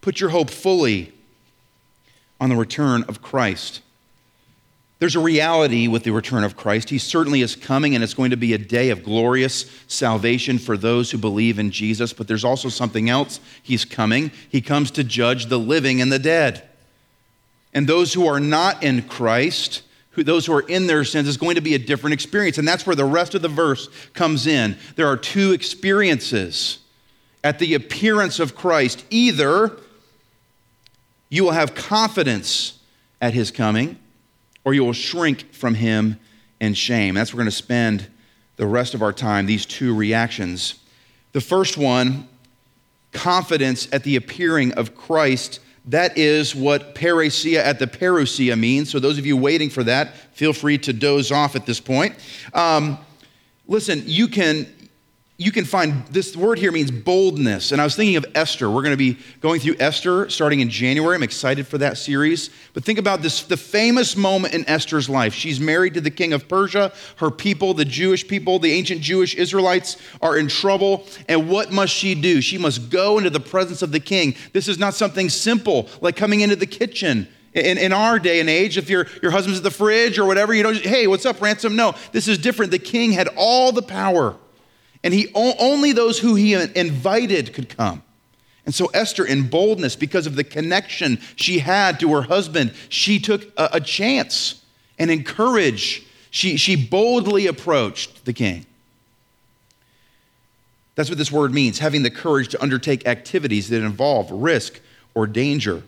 Put 0.00 0.20
your 0.20 0.30
hope 0.30 0.50
fully 0.50 1.12
on 2.40 2.50
the 2.50 2.56
return 2.56 3.04
of 3.04 3.22
Christ. 3.22 3.80
There's 5.04 5.16
a 5.16 5.20
reality 5.20 5.86
with 5.86 6.04
the 6.04 6.12
return 6.12 6.44
of 6.44 6.56
Christ. 6.56 6.88
He 6.88 6.96
certainly 6.96 7.42
is 7.42 7.56
coming, 7.56 7.94
and 7.94 8.02
it's 8.02 8.14
going 8.14 8.30
to 8.30 8.38
be 8.38 8.54
a 8.54 8.58
day 8.58 8.88
of 8.88 9.04
glorious 9.04 9.70
salvation 9.86 10.58
for 10.58 10.78
those 10.78 11.10
who 11.10 11.18
believe 11.18 11.58
in 11.58 11.70
Jesus. 11.70 12.14
But 12.14 12.26
there's 12.26 12.42
also 12.42 12.70
something 12.70 13.10
else. 13.10 13.38
He's 13.62 13.84
coming. 13.84 14.30
He 14.48 14.62
comes 14.62 14.90
to 14.92 15.04
judge 15.04 15.44
the 15.50 15.58
living 15.58 16.00
and 16.00 16.10
the 16.10 16.18
dead. 16.18 16.66
And 17.74 17.86
those 17.86 18.14
who 18.14 18.26
are 18.26 18.40
not 18.40 18.82
in 18.82 19.02
Christ, 19.02 19.82
who, 20.12 20.24
those 20.24 20.46
who 20.46 20.54
are 20.54 20.66
in 20.66 20.86
their 20.86 21.04
sins, 21.04 21.28
is 21.28 21.36
going 21.36 21.56
to 21.56 21.60
be 21.60 21.74
a 21.74 21.78
different 21.78 22.14
experience. 22.14 22.56
And 22.56 22.66
that's 22.66 22.86
where 22.86 22.96
the 22.96 23.04
rest 23.04 23.34
of 23.34 23.42
the 23.42 23.48
verse 23.48 23.90
comes 24.14 24.46
in. 24.46 24.74
There 24.96 25.08
are 25.08 25.18
two 25.18 25.52
experiences 25.52 26.78
at 27.44 27.58
the 27.58 27.74
appearance 27.74 28.40
of 28.40 28.56
Christ. 28.56 29.04
Either 29.10 29.76
you 31.28 31.44
will 31.44 31.52
have 31.52 31.74
confidence 31.74 32.78
at 33.20 33.34
his 33.34 33.50
coming 33.50 33.98
or 34.64 34.74
you 34.74 34.84
will 34.84 34.92
shrink 34.92 35.52
from 35.52 35.74
him 35.74 36.18
in 36.60 36.74
shame. 36.74 37.14
That's 37.14 37.32
where 37.32 37.38
we're 37.38 37.44
going 37.44 37.50
to 37.50 37.56
spend 37.56 38.08
the 38.56 38.66
rest 38.66 38.94
of 38.94 39.02
our 39.02 39.12
time, 39.12 39.46
these 39.46 39.66
two 39.66 39.94
reactions. 39.94 40.76
The 41.32 41.40
first 41.40 41.76
one, 41.76 42.28
confidence 43.12 43.88
at 43.92 44.04
the 44.04 44.16
appearing 44.16 44.72
of 44.74 44.94
Christ. 44.96 45.60
That 45.86 46.16
is 46.16 46.54
what 46.54 46.94
parrhesia 46.94 47.58
at 47.58 47.78
the 47.78 47.86
parousia 47.86 48.58
means. 48.58 48.90
So, 48.90 48.98
those 48.98 49.18
of 49.18 49.26
you 49.26 49.36
waiting 49.36 49.70
for 49.70 49.84
that, 49.84 50.16
feel 50.34 50.52
free 50.52 50.78
to 50.78 50.92
doze 50.92 51.30
off 51.30 51.56
at 51.56 51.66
this 51.66 51.80
point. 51.80 52.16
Um, 52.52 52.98
listen, 53.66 54.02
you 54.06 54.28
can 54.28 54.66
you 55.36 55.50
can 55.50 55.64
find 55.64 56.06
this 56.06 56.36
word 56.36 56.60
here 56.60 56.70
means 56.70 56.92
boldness. 56.92 57.72
And 57.72 57.80
I 57.80 57.84
was 57.84 57.96
thinking 57.96 58.14
of 58.14 58.24
Esther. 58.36 58.70
We're 58.70 58.82
going 58.82 58.92
to 58.92 58.96
be 58.96 59.18
going 59.40 59.58
through 59.58 59.74
Esther 59.80 60.30
starting 60.30 60.60
in 60.60 60.70
January. 60.70 61.16
I'm 61.16 61.24
excited 61.24 61.66
for 61.66 61.76
that 61.78 61.98
series. 61.98 62.50
But 62.72 62.84
think 62.84 63.00
about 63.00 63.20
this 63.20 63.42
the 63.42 63.56
famous 63.56 64.16
moment 64.16 64.54
in 64.54 64.68
Esther's 64.68 65.08
life. 65.08 65.34
She's 65.34 65.58
married 65.58 65.94
to 65.94 66.00
the 66.00 66.10
king 66.12 66.32
of 66.32 66.48
Persia. 66.48 66.92
Her 67.16 67.32
people, 67.32 67.74
the 67.74 67.84
Jewish 67.84 68.28
people, 68.28 68.60
the 68.60 68.70
ancient 68.70 69.00
Jewish 69.00 69.34
Israelites, 69.34 69.96
are 70.22 70.38
in 70.38 70.46
trouble. 70.46 71.04
And 71.28 71.48
what 71.48 71.72
must 71.72 71.92
she 71.92 72.14
do? 72.14 72.40
She 72.40 72.56
must 72.56 72.88
go 72.88 73.18
into 73.18 73.30
the 73.30 73.40
presence 73.40 73.82
of 73.82 73.90
the 73.90 74.00
king. 74.00 74.36
This 74.52 74.68
is 74.68 74.78
not 74.78 74.94
something 74.94 75.28
simple 75.28 75.88
like 76.00 76.14
coming 76.14 76.42
into 76.42 76.56
the 76.56 76.66
kitchen. 76.66 77.26
In, 77.54 77.78
in 77.78 77.92
our 77.92 78.20
day 78.20 78.38
and 78.40 78.48
age, 78.48 78.78
if 78.78 78.88
your, 78.88 79.06
your 79.20 79.30
husband's 79.30 79.58
at 79.58 79.64
the 79.64 79.70
fridge 79.70 80.18
or 80.18 80.26
whatever, 80.26 80.54
you 80.54 80.62
don't, 80.62 80.76
hey, 80.76 81.06
what's 81.06 81.26
up, 81.26 81.40
ransom? 81.40 81.76
No, 81.76 81.94
this 82.12 82.26
is 82.28 82.38
different. 82.38 82.70
The 82.72 82.80
king 82.80 83.12
had 83.12 83.28
all 83.36 83.70
the 83.72 83.82
power 83.82 84.36
and 85.04 85.14
he 85.14 85.30
only 85.34 85.92
those 85.92 86.18
who 86.18 86.34
he 86.34 86.54
invited 86.54 87.52
could 87.52 87.68
come. 87.68 88.02
And 88.66 88.74
so 88.74 88.86
Esther, 88.86 89.24
in 89.24 89.48
boldness, 89.48 89.94
because 89.94 90.26
of 90.26 90.34
the 90.34 90.42
connection 90.42 91.20
she 91.36 91.58
had 91.58 92.00
to 92.00 92.10
her 92.14 92.22
husband, 92.22 92.72
she 92.88 93.20
took 93.20 93.44
a, 93.56 93.68
a 93.74 93.80
chance 93.80 94.64
and 94.98 95.10
in 95.10 95.22
courage, 95.24 96.04
she, 96.30 96.56
she 96.56 96.74
boldly 96.76 97.46
approached 97.46 98.24
the 98.24 98.32
king. 98.32 98.66
That's 100.94 101.08
what 101.08 101.18
this 101.18 101.32
word 101.32 101.52
means 101.52 101.78
having 101.78 102.02
the 102.02 102.10
courage 102.10 102.48
to 102.50 102.62
undertake 102.62 103.06
activities 103.06 103.68
that 103.68 103.82
involve 103.82 104.30
risk 104.30 104.80
or 105.14 105.26
danger. 105.26 105.82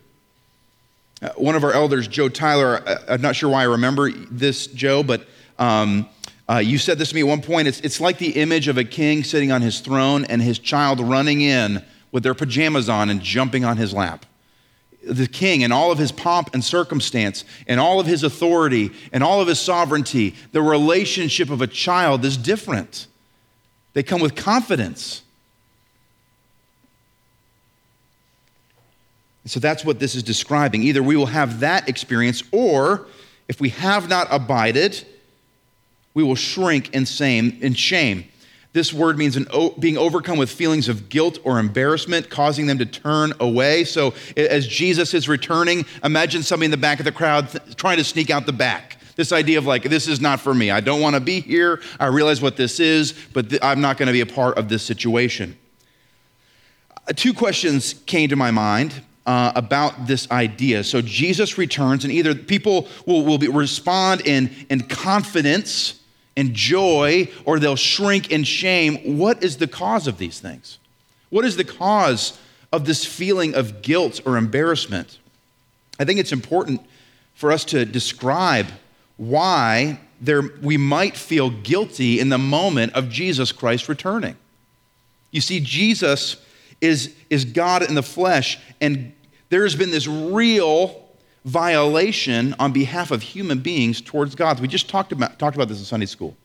Uh, 1.22 1.30
one 1.36 1.54
of 1.54 1.64
our 1.64 1.72
elders, 1.72 2.08
Joe 2.08 2.28
Tyler, 2.28 2.82
uh, 2.86 2.98
I'm 3.08 3.22
not 3.22 3.36
sure 3.36 3.48
why 3.48 3.62
I 3.62 3.66
remember 3.66 4.10
this, 4.10 4.66
Joe, 4.66 5.02
but 5.02 5.26
um, 5.58 6.08
uh, 6.48 6.58
you 6.58 6.78
said 6.78 6.98
this 6.98 7.08
to 7.08 7.14
me 7.14 7.22
at 7.22 7.26
one 7.26 7.42
point. 7.42 7.66
It's, 7.66 7.80
it's 7.80 8.00
like 8.00 8.18
the 8.18 8.30
image 8.30 8.68
of 8.68 8.78
a 8.78 8.84
king 8.84 9.24
sitting 9.24 9.50
on 9.50 9.62
his 9.62 9.80
throne 9.80 10.24
and 10.24 10.40
his 10.40 10.58
child 10.58 11.00
running 11.00 11.40
in 11.40 11.84
with 12.12 12.22
their 12.22 12.34
pajamas 12.34 12.88
on 12.88 13.10
and 13.10 13.20
jumping 13.20 13.64
on 13.64 13.76
his 13.76 13.92
lap. 13.92 14.24
The 15.02 15.26
king, 15.26 15.62
and 15.62 15.72
all 15.72 15.92
of 15.92 15.98
his 15.98 16.10
pomp 16.10 16.50
and 16.52 16.64
circumstance, 16.64 17.44
and 17.66 17.78
all 17.78 18.00
of 18.00 18.06
his 18.06 18.22
authority, 18.22 18.90
and 19.12 19.22
all 19.22 19.40
of 19.40 19.48
his 19.48 19.58
sovereignty, 19.58 20.34
the 20.52 20.62
relationship 20.62 21.50
of 21.50 21.62
a 21.62 21.66
child 21.66 22.24
is 22.24 22.36
different. 22.36 23.06
They 23.92 24.02
come 24.02 24.20
with 24.20 24.34
confidence. 24.34 25.22
So 29.46 29.60
that's 29.60 29.84
what 29.84 30.00
this 30.00 30.16
is 30.16 30.24
describing. 30.24 30.82
Either 30.82 31.02
we 31.02 31.16
will 31.16 31.26
have 31.26 31.60
that 31.60 31.88
experience, 31.88 32.42
or 32.50 33.06
if 33.46 33.60
we 33.60 33.68
have 33.70 34.08
not 34.08 34.26
abided, 34.30 35.06
we 36.16 36.22
will 36.22 36.34
shrink 36.34 36.94
in 36.94 37.04
shame. 37.04 38.24
This 38.72 38.90
word 38.90 39.18
means 39.18 39.36
an, 39.36 39.48
being 39.78 39.98
overcome 39.98 40.38
with 40.38 40.50
feelings 40.50 40.88
of 40.88 41.10
guilt 41.10 41.38
or 41.44 41.58
embarrassment, 41.58 42.30
causing 42.30 42.66
them 42.66 42.78
to 42.78 42.86
turn 42.86 43.34
away. 43.38 43.84
So, 43.84 44.14
as 44.34 44.66
Jesus 44.66 45.12
is 45.12 45.28
returning, 45.28 45.84
imagine 46.02 46.42
somebody 46.42 46.64
in 46.64 46.70
the 46.70 46.78
back 46.78 47.00
of 47.00 47.04
the 47.04 47.12
crowd 47.12 47.50
th- 47.50 47.76
trying 47.76 47.98
to 47.98 48.04
sneak 48.04 48.30
out 48.30 48.46
the 48.46 48.54
back. 48.54 48.96
This 49.16 49.30
idea 49.30 49.58
of 49.58 49.66
like, 49.66 49.82
this 49.82 50.08
is 50.08 50.18
not 50.18 50.40
for 50.40 50.54
me. 50.54 50.70
I 50.70 50.80
don't 50.80 51.02
want 51.02 51.16
to 51.16 51.20
be 51.20 51.40
here. 51.40 51.82
I 52.00 52.06
realize 52.06 52.40
what 52.40 52.56
this 52.56 52.80
is, 52.80 53.12
but 53.34 53.50
th- 53.50 53.62
I'm 53.62 53.82
not 53.82 53.98
going 53.98 54.06
to 54.06 54.12
be 54.14 54.22
a 54.22 54.26
part 54.26 54.56
of 54.56 54.70
this 54.70 54.82
situation. 54.82 55.54
Uh, 57.06 57.12
two 57.14 57.34
questions 57.34 57.92
came 58.06 58.30
to 58.30 58.36
my 58.36 58.50
mind 58.50 59.02
uh, 59.26 59.52
about 59.54 60.06
this 60.06 60.30
idea. 60.30 60.82
So 60.82 61.02
Jesus 61.02 61.58
returns, 61.58 62.04
and 62.04 62.12
either 62.12 62.34
people 62.34 62.88
will, 63.04 63.22
will 63.22 63.36
be, 63.36 63.48
respond 63.48 64.22
in, 64.26 64.50
in 64.70 64.80
confidence 64.80 66.00
and 66.36 66.54
joy, 66.54 67.28
or 67.44 67.58
they'll 67.58 67.76
shrink 67.76 68.30
in 68.30 68.44
shame. 68.44 69.18
What 69.18 69.42
is 69.42 69.56
the 69.56 69.66
cause 69.66 70.06
of 70.06 70.18
these 70.18 70.38
things? 70.38 70.78
What 71.30 71.44
is 71.44 71.56
the 71.56 71.64
cause 71.64 72.38
of 72.72 72.84
this 72.84 73.04
feeling 73.04 73.54
of 73.54 73.82
guilt 73.82 74.20
or 74.26 74.36
embarrassment? 74.36 75.18
I 75.98 76.04
think 76.04 76.20
it's 76.20 76.32
important 76.32 76.82
for 77.34 77.52
us 77.52 77.64
to 77.66 77.84
describe 77.84 78.66
why 79.16 80.00
there, 80.20 80.42
we 80.62 80.76
might 80.76 81.16
feel 81.16 81.50
guilty 81.50 82.20
in 82.20 82.28
the 82.28 82.38
moment 82.38 82.94
of 82.94 83.08
Jesus 83.08 83.52
Christ 83.52 83.88
returning. 83.88 84.36
You 85.30 85.40
see, 85.40 85.60
Jesus 85.60 86.36
is, 86.80 87.14
is 87.28 87.44
God 87.44 87.82
in 87.82 87.94
the 87.94 88.02
flesh, 88.02 88.58
and 88.80 89.12
there's 89.48 89.76
been 89.76 89.90
this 89.90 90.06
real 90.06 91.05
violation 91.46 92.56
on 92.58 92.72
behalf 92.72 93.12
of 93.12 93.22
human 93.22 93.60
beings 93.60 94.00
towards 94.00 94.34
God. 94.34 94.60
We 94.60 94.66
just 94.68 94.90
talked 94.90 95.12
about, 95.12 95.38
talked 95.38 95.54
about 95.54 95.68
this 95.68 95.78
in 95.78 95.84
Sunday 95.84 96.06
school. 96.06 96.36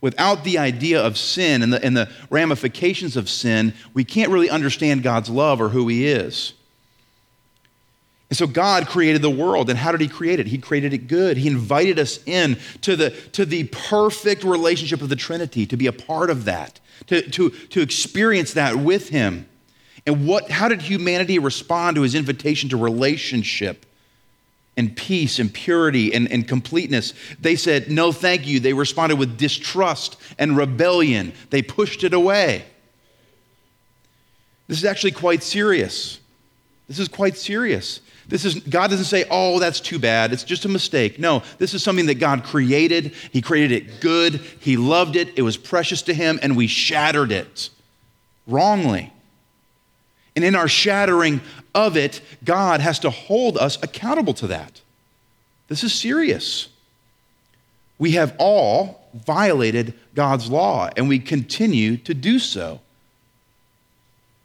Without 0.00 0.44
the 0.44 0.56
idea 0.56 1.00
of 1.00 1.18
sin 1.18 1.62
and 1.62 1.74
the, 1.74 1.84
and 1.84 1.94
the 1.94 2.10
ramifications 2.30 3.18
of 3.18 3.28
sin, 3.28 3.74
we 3.92 4.02
can't 4.02 4.30
really 4.30 4.48
understand 4.48 5.02
God's 5.02 5.28
love 5.28 5.60
or 5.60 5.68
who 5.68 5.86
He 5.88 6.06
is. 6.06 6.54
And 8.30 8.36
so 8.36 8.46
God 8.46 8.86
created 8.86 9.20
the 9.20 9.28
world. 9.28 9.68
And 9.68 9.78
how 9.78 9.92
did 9.92 10.00
He 10.00 10.08
create 10.08 10.40
it? 10.40 10.46
He 10.46 10.56
created 10.56 10.94
it 10.94 11.06
good. 11.06 11.36
He 11.36 11.46
invited 11.46 11.98
us 11.98 12.18
in 12.24 12.58
to 12.80 12.96
the, 12.96 13.10
to 13.32 13.44
the 13.44 13.64
perfect 13.64 14.42
relationship 14.42 15.02
of 15.02 15.10
the 15.10 15.16
Trinity, 15.16 15.66
to 15.66 15.76
be 15.76 15.86
a 15.86 15.92
part 15.92 16.30
of 16.30 16.46
that, 16.46 16.80
to, 17.08 17.20
to, 17.32 17.50
to 17.50 17.82
experience 17.82 18.54
that 18.54 18.76
with 18.76 19.10
Him. 19.10 19.46
And 20.06 20.26
what, 20.26 20.50
how 20.50 20.68
did 20.68 20.80
humanity 20.80 21.38
respond 21.38 21.96
to 21.96 22.02
His 22.02 22.14
invitation 22.14 22.70
to 22.70 22.78
relationship? 22.78 23.84
And 24.76 24.96
peace 24.96 25.38
and 25.38 25.52
purity 25.52 26.14
and, 26.14 26.30
and 26.30 26.46
completeness. 26.46 27.12
They 27.40 27.56
said, 27.56 27.90
no, 27.90 28.12
thank 28.12 28.46
you. 28.46 28.60
They 28.60 28.72
responded 28.72 29.16
with 29.16 29.36
distrust 29.36 30.16
and 30.38 30.56
rebellion. 30.56 31.32
They 31.50 31.62
pushed 31.62 32.04
it 32.04 32.14
away. 32.14 32.64
This 34.68 34.78
is 34.78 34.84
actually 34.84 35.12
quite 35.12 35.42
serious. 35.42 36.20
This 36.86 36.98
is 36.98 37.08
quite 37.08 37.36
serious. 37.36 38.00
This 38.30 38.44
is 38.44 38.54
God 38.60 38.90
doesn't 38.90 39.06
say, 39.06 39.24
"Oh, 39.28 39.58
that's 39.58 39.80
too 39.80 39.98
bad. 39.98 40.32
It's 40.32 40.44
just 40.44 40.64
a 40.64 40.68
mistake." 40.68 41.18
No, 41.18 41.42
this 41.58 41.74
is 41.74 41.82
something 41.82 42.06
that 42.06 42.20
God 42.20 42.44
created. 42.44 43.12
He 43.32 43.42
created 43.42 43.72
it 43.72 44.00
good. 44.00 44.40
He 44.60 44.76
loved 44.76 45.16
it. 45.16 45.32
It 45.36 45.42
was 45.42 45.56
precious 45.56 46.02
to 46.02 46.14
him 46.14 46.38
and 46.40 46.56
we 46.56 46.68
shattered 46.68 47.32
it 47.32 47.70
wrongly. 48.46 49.12
And 50.36 50.44
in 50.44 50.54
our 50.54 50.68
shattering 50.68 51.40
of 51.74 51.96
it, 51.96 52.20
God 52.44 52.80
has 52.80 52.98
to 53.00 53.10
hold 53.10 53.58
us 53.58 53.82
accountable 53.82 54.34
to 54.34 54.46
that. 54.48 54.80
This 55.68 55.84
is 55.84 55.92
serious. 55.92 56.68
We 57.98 58.12
have 58.12 58.34
all 58.38 59.08
violated 59.14 59.94
God's 60.14 60.50
law, 60.50 60.90
and 60.96 61.08
we 61.08 61.18
continue 61.18 61.96
to 61.98 62.14
do 62.14 62.38
so. 62.38 62.80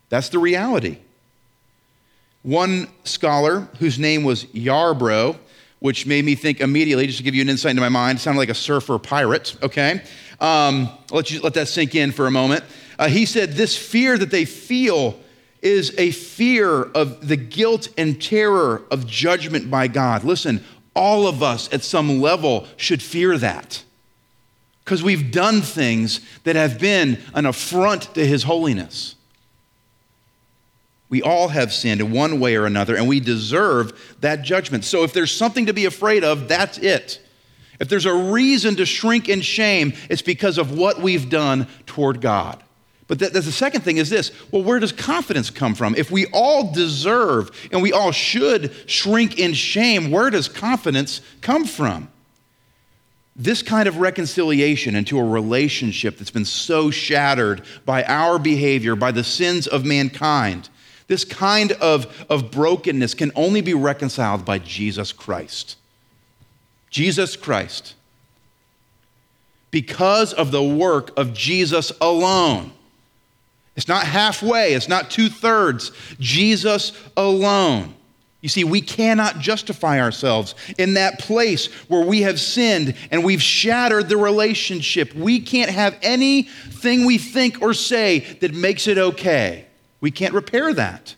That's 0.10 0.30
the 0.30 0.40
reality. 0.40 0.98
One 2.44 2.88
scholar, 3.04 3.62
whose 3.80 3.98
name 3.98 4.24
was 4.24 4.46
Yarbrough, 4.46 5.38
which 5.80 6.06
made 6.06 6.26
me 6.26 6.36
think 6.36 6.62
immediately, 6.62 7.08
just 7.08 7.18
to 7.18 7.24
give 7.24 7.36
you 7.36 7.42
an 7.42 7.50
insight 7.50 7.72
into 7.72 7.82
my 7.82 7.90
mind, 7.90 8.20
sounded 8.20 8.40
like 8.40 8.50
a 8.50 8.56
surfer 8.56 8.98
pirate, 9.00 9.56
okay? 9.64 10.02
Um, 10.40 10.90
let, 11.12 11.32
you, 11.32 11.42
let 11.42 11.54
that 11.56 11.68
sink 11.68 11.96
in 11.96 12.12
for 12.12 12.28
a 12.28 12.32
moment. 12.32 12.64
Uh, 13.00 13.08
he 13.08 13.26
said, 13.26 13.54
This 13.54 13.78
fear 13.78 14.18
that 14.18 14.32
they 14.32 14.46
feel 14.46 15.20
is 15.66 15.94
a 15.98 16.12
fear 16.12 16.84
of 16.84 17.28
the 17.28 17.36
guilt 17.36 17.90
and 17.98 18.22
terror 18.22 18.84
of 18.92 19.08
judgment 19.08 19.70
by 19.70 19.88
God. 19.88 20.24
Listen, 20.24 20.64
all 20.96 21.28
of 21.28 21.42
us 21.42 21.74
at 21.74 21.84
some 21.84 22.22
level 22.22 22.68
should 22.78 23.02
fear 23.02 23.38
that 23.40 23.84
because 24.84 25.02
we've 25.02 25.32
done 25.32 25.62
things 25.62 26.22
that 26.44 26.56
have 26.56 26.80
been 26.80 27.20
an 27.34 27.48
affront 27.48 28.14
to 28.14 28.26
His 28.26 28.44
holiness. 28.44 29.16
We 31.10 31.24
all 31.24 31.48
have 31.48 31.74
sinned 31.74 32.00
in 32.00 32.12
one 32.12 32.40
way 32.40 32.56
or 32.56 32.68
another, 32.68 32.96
and 32.96 33.08
we 33.08 33.20
deserve 33.20 34.16
that 34.22 34.44
judgment. 34.44 34.86
So 34.86 35.04
if 35.04 35.14
there's 35.14 35.32
something 35.32 35.66
to 35.66 35.74
be 35.74 35.86
afraid 35.86 36.24
of, 36.24 36.48
that's 36.48 36.78
it. 36.78 37.20
If 37.80 37.90
there's 37.90 38.06
a 38.06 38.14
reason 38.14 38.76
to 38.76 38.86
shrink 38.86 39.28
in 39.30 39.42
shame, 39.42 39.94
it's 40.10 40.22
because 40.22 40.60
of 40.60 40.78
what 40.78 41.00
we've 41.00 41.30
done 41.30 41.68
toward 41.88 42.22
God. 42.22 42.64
But 43.08 43.20
the, 43.20 43.30
the 43.30 43.44
second 43.44 43.82
thing 43.82 43.98
is 43.98 44.10
this 44.10 44.32
well, 44.52 44.64
where 44.64 44.80
does 44.80 44.92
confidence 44.92 45.50
come 45.50 45.76
from? 45.76 45.96
If 45.96 46.10
we 46.10 46.26
all 46.28 46.72
deserve 46.72 47.52
and 47.72 47.82
we 47.82 47.92
all 47.92 48.12
should 48.12 48.74
shrink 48.88 49.38
in 49.38 49.54
shame, 49.54 50.12
where 50.12 50.30
does 50.30 50.50
confidence 50.50 51.22
come 51.42 51.66
from? 51.66 52.10
This 53.36 53.62
kind 53.62 53.88
of 53.88 53.98
reconciliation 53.98 54.96
into 54.96 55.20
a 55.20 55.24
relationship 55.24 56.18
that's 56.18 56.32
been 56.32 56.46
so 56.46 56.90
shattered 56.90 57.64
by 57.86 58.04
our 58.06 58.40
behavior, 58.40 58.96
by 58.96 59.12
the 59.12 59.26
sins 59.26 59.68
of 59.68 59.86
mankind, 59.86 60.70
this 61.08 61.26
kind 61.26 61.74
of, 61.74 62.26
of 62.30 62.50
brokenness 62.50 63.14
can 63.14 63.32
only 63.36 63.62
be 63.62 63.74
reconciled 63.74 64.46
by 64.46 64.58
Jesus 64.58 65.12
Christ. 65.12 65.78
Jesus 66.90 67.36
Christ. 67.36 67.94
Because 69.70 70.34
of 70.34 70.52
the 70.52 70.64
work 70.64 71.12
of 71.20 71.34
Jesus 71.34 71.92
alone. 72.00 72.72
It's 73.76 73.88
not 73.88 74.06
halfway, 74.06 74.74
it's 74.74 74.88
not 74.88 75.12
two 75.12 75.30
thirds. 75.30 75.92
Jesus 76.20 76.94
alone. 77.18 77.94
You 78.42 78.50
see, 78.50 78.64
we 78.64 78.80
cannot 78.80 79.40
justify 79.40 80.00
ourselves 80.00 80.54
in 80.78 80.94
that 80.94 81.18
place 81.18 81.66
where 81.88 82.06
we 82.06 82.22
have 82.22 82.40
sinned 82.40 82.96
and 83.10 83.24
we've 83.24 83.42
shattered 83.42 84.08
the 84.08 84.18
relationship. 84.18 85.16
We 85.16 85.40
can't 85.40 85.72
have 85.72 85.98
anything 86.04 87.06
we 87.06 87.18
think 87.18 87.62
or 87.64 87.74
say 87.74 88.20
that 88.42 88.54
makes 88.54 88.88
it 88.88 89.00
okay. 89.00 89.66
We 90.00 90.12
can't 90.12 90.36
repair 90.36 90.74
that. 90.76 91.16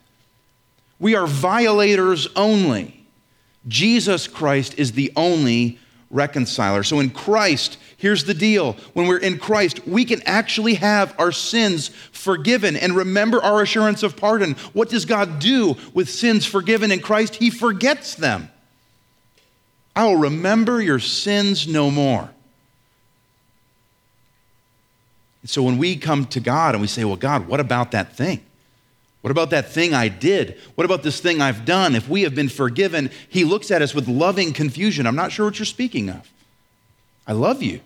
We 1.00 1.16
are 1.16 1.28
violators 1.28 2.30
only. 2.36 3.06
Jesus 3.68 4.28
Christ 4.28 4.76
is 4.78 4.94
the 4.94 5.12
only 5.18 5.80
reconciler. 6.10 6.84
So 6.84 7.00
in 7.00 7.10
Christ, 7.10 7.78
here's 7.98 8.24
the 8.24 8.34
deal. 8.34 8.74
When 8.94 9.08
we're 9.08 9.18
in 9.18 9.40
Christ, 9.40 9.86
we 9.88 10.06
can 10.06 10.22
actually 10.26 10.76
have 10.76 11.14
our 11.20 11.32
sins 11.32 11.90
forgiven 12.12 12.76
and 12.76 12.96
remember 12.96 13.44
our 13.44 13.62
assurance 13.62 14.04
of 14.04 14.16
pardon. 14.16 14.54
What 14.74 14.90
does 14.90 15.06
God 15.06 15.40
do 15.40 15.76
with 15.94 16.10
sins 16.10 16.46
forgiven 16.46 16.92
in 16.92 17.00
Christ? 17.00 17.36
He 17.36 17.50
forgets 17.50 18.16
them. 18.16 18.50
I 19.96 20.06
will 20.06 20.18
remember 20.18 20.82
your 20.82 21.00
sins 21.00 21.68
no 21.68 21.90
more. 21.90 22.30
And 25.42 25.50
so 25.50 25.64
when 25.64 25.78
we 25.78 25.96
come 25.96 26.26
to 26.28 26.40
God 26.40 26.76
and 26.76 26.82
we 26.82 26.88
say, 26.88 27.04
Well, 27.04 27.16
God, 27.16 27.48
what 27.48 27.60
about 27.60 27.92
that 27.92 28.16
thing? 28.16 28.42
What 29.22 29.32
about 29.32 29.50
that 29.50 29.72
thing 29.72 29.94
I 29.94 30.08
did? 30.08 30.60
What 30.76 30.86
about 30.86 31.04
this 31.04 31.20
thing 31.20 31.42
I've 31.42 31.66
done? 31.66 31.96
If 31.96 32.08
we 32.08 32.22
have 32.22 32.36
been 32.36 32.50
forgiven, 32.50 33.10
he 33.30 33.44
looks 33.44 33.72
at 33.72 33.82
us 33.82 33.94
with 33.94 34.08
loving 34.08 34.54
confusion. 34.54 35.06
I'm 35.08 35.16
not 35.16 35.32
sure 35.32 35.46
what 35.46 35.60
you're 35.60 35.66
speaking 35.66 36.10
of. 36.10 36.32
I 37.26 37.34
love 37.34 37.62
you. 37.62 37.82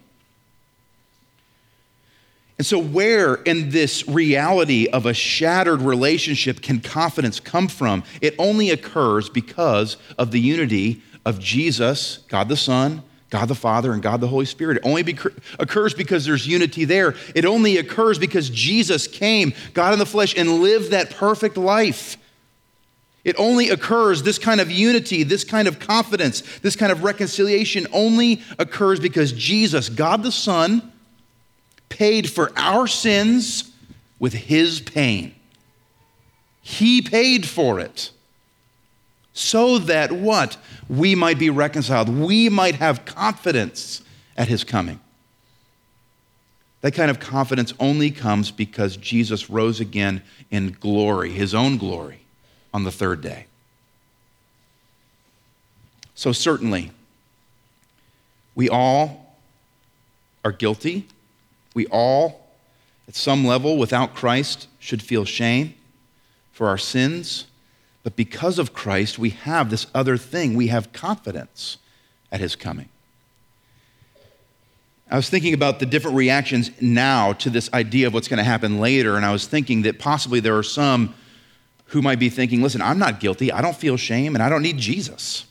And 2.57 2.65
so, 2.65 2.77
where 2.77 3.35
in 3.35 3.71
this 3.71 4.07
reality 4.07 4.87
of 4.87 5.07
a 5.07 5.15
shattered 5.15 5.81
relationship 5.81 6.61
can 6.61 6.79
confidence 6.79 7.39
come 7.39 7.67
from? 7.67 8.03
It 8.21 8.35
only 8.37 8.69
occurs 8.69 9.29
because 9.29 9.97
of 10.19 10.29
the 10.29 10.39
unity 10.39 11.01
of 11.25 11.39
Jesus, 11.39 12.19
God 12.27 12.49
the 12.49 12.57
Son, 12.57 13.01
God 13.31 13.47
the 13.47 13.55
Father 13.55 13.93
and 13.93 14.03
God 14.03 14.21
the 14.21 14.27
Holy 14.27 14.45
Spirit. 14.45 14.77
It 14.77 14.83
only 14.83 15.17
occurs 15.57 15.93
because 15.93 16.25
there's 16.25 16.45
unity 16.45 16.85
there. 16.85 17.15
It 17.33 17.45
only 17.45 17.77
occurs 17.77 18.19
because 18.19 18.49
Jesus 18.49 19.07
came, 19.07 19.53
God 19.73 19.93
in 19.93 19.99
the 19.99 20.05
flesh, 20.05 20.37
and 20.37 20.61
lived 20.61 20.91
that 20.91 21.11
perfect 21.11 21.57
life. 21.57 22.17
It 23.23 23.35
only 23.37 23.69
occurs, 23.69 24.23
this 24.23 24.37
kind 24.37 24.59
of 24.59 24.69
unity, 24.69 25.23
this 25.23 25.43
kind 25.45 25.67
of 25.67 25.79
confidence, 25.79 26.41
this 26.59 26.75
kind 26.75 26.91
of 26.91 27.03
reconciliation 27.03 27.87
only 27.93 28.41
occurs 28.59 28.99
because 28.99 29.31
Jesus, 29.31 29.87
God 29.89 30.23
the 30.23 30.31
Son, 30.31 30.91
paid 31.87 32.29
for 32.29 32.51
our 32.57 32.85
sins 32.85 33.71
with 34.19 34.33
his 34.33 34.81
pain. 34.81 35.35
He 36.61 37.01
paid 37.01 37.47
for 37.47 37.79
it 37.79 38.11
so 39.33 39.77
that 39.79 40.11
what? 40.11 40.57
We 40.89 41.15
might 41.15 41.39
be 41.39 41.49
reconciled. 41.49 42.09
We 42.09 42.49
might 42.49 42.75
have 42.75 43.05
confidence 43.05 44.01
at 44.35 44.47
his 44.47 44.63
coming. 44.63 44.99
That 46.81 46.93
kind 46.93 47.11
of 47.11 47.19
confidence 47.19 47.73
only 47.79 48.11
comes 48.11 48.51
because 48.51 48.97
Jesus 48.97 49.49
rose 49.49 49.79
again 49.79 50.23
in 50.49 50.75
glory, 50.79 51.31
his 51.31 51.53
own 51.53 51.77
glory, 51.77 52.21
on 52.73 52.83
the 52.83 52.91
third 52.91 53.21
day. 53.21 53.45
So, 56.15 56.31
certainly, 56.31 56.91
we 58.55 58.67
all 58.67 59.35
are 60.43 60.51
guilty. 60.51 61.07
We 61.73 61.87
all, 61.87 62.47
at 63.07 63.15
some 63.15 63.45
level, 63.45 63.77
without 63.77 64.13
Christ, 64.15 64.67
should 64.79 65.01
feel 65.01 65.23
shame 65.23 65.75
for 66.51 66.67
our 66.67 66.77
sins. 66.77 67.45
But 68.03 68.15
because 68.15 68.57
of 68.57 68.73
Christ, 68.73 69.19
we 69.19 69.29
have 69.31 69.69
this 69.69 69.87
other 69.93 70.17
thing. 70.17 70.55
We 70.55 70.67
have 70.67 70.91
confidence 70.91 71.77
at 72.31 72.39
his 72.39 72.55
coming. 72.55 72.89
I 75.09 75.17
was 75.17 75.29
thinking 75.29 75.53
about 75.53 75.79
the 75.79 75.85
different 75.85 76.15
reactions 76.15 76.71
now 76.81 77.33
to 77.33 77.49
this 77.49 77.71
idea 77.73 78.07
of 78.07 78.13
what's 78.13 78.29
going 78.29 78.37
to 78.37 78.43
happen 78.43 78.79
later, 78.79 79.17
and 79.17 79.25
I 79.25 79.33
was 79.33 79.45
thinking 79.45 79.81
that 79.81 79.99
possibly 79.99 80.39
there 80.39 80.57
are 80.57 80.63
some 80.63 81.13
who 81.87 82.01
might 82.01 82.19
be 82.19 82.29
thinking, 82.29 82.61
listen, 82.61 82.81
I'm 82.81 82.97
not 82.97 83.19
guilty. 83.19 83.51
I 83.51 83.61
don't 83.61 83.75
feel 83.75 83.97
shame, 83.97 84.35
and 84.35 84.41
I 84.41 84.47
don't 84.47 84.61
need 84.61 84.77
Jesus. 84.77 85.45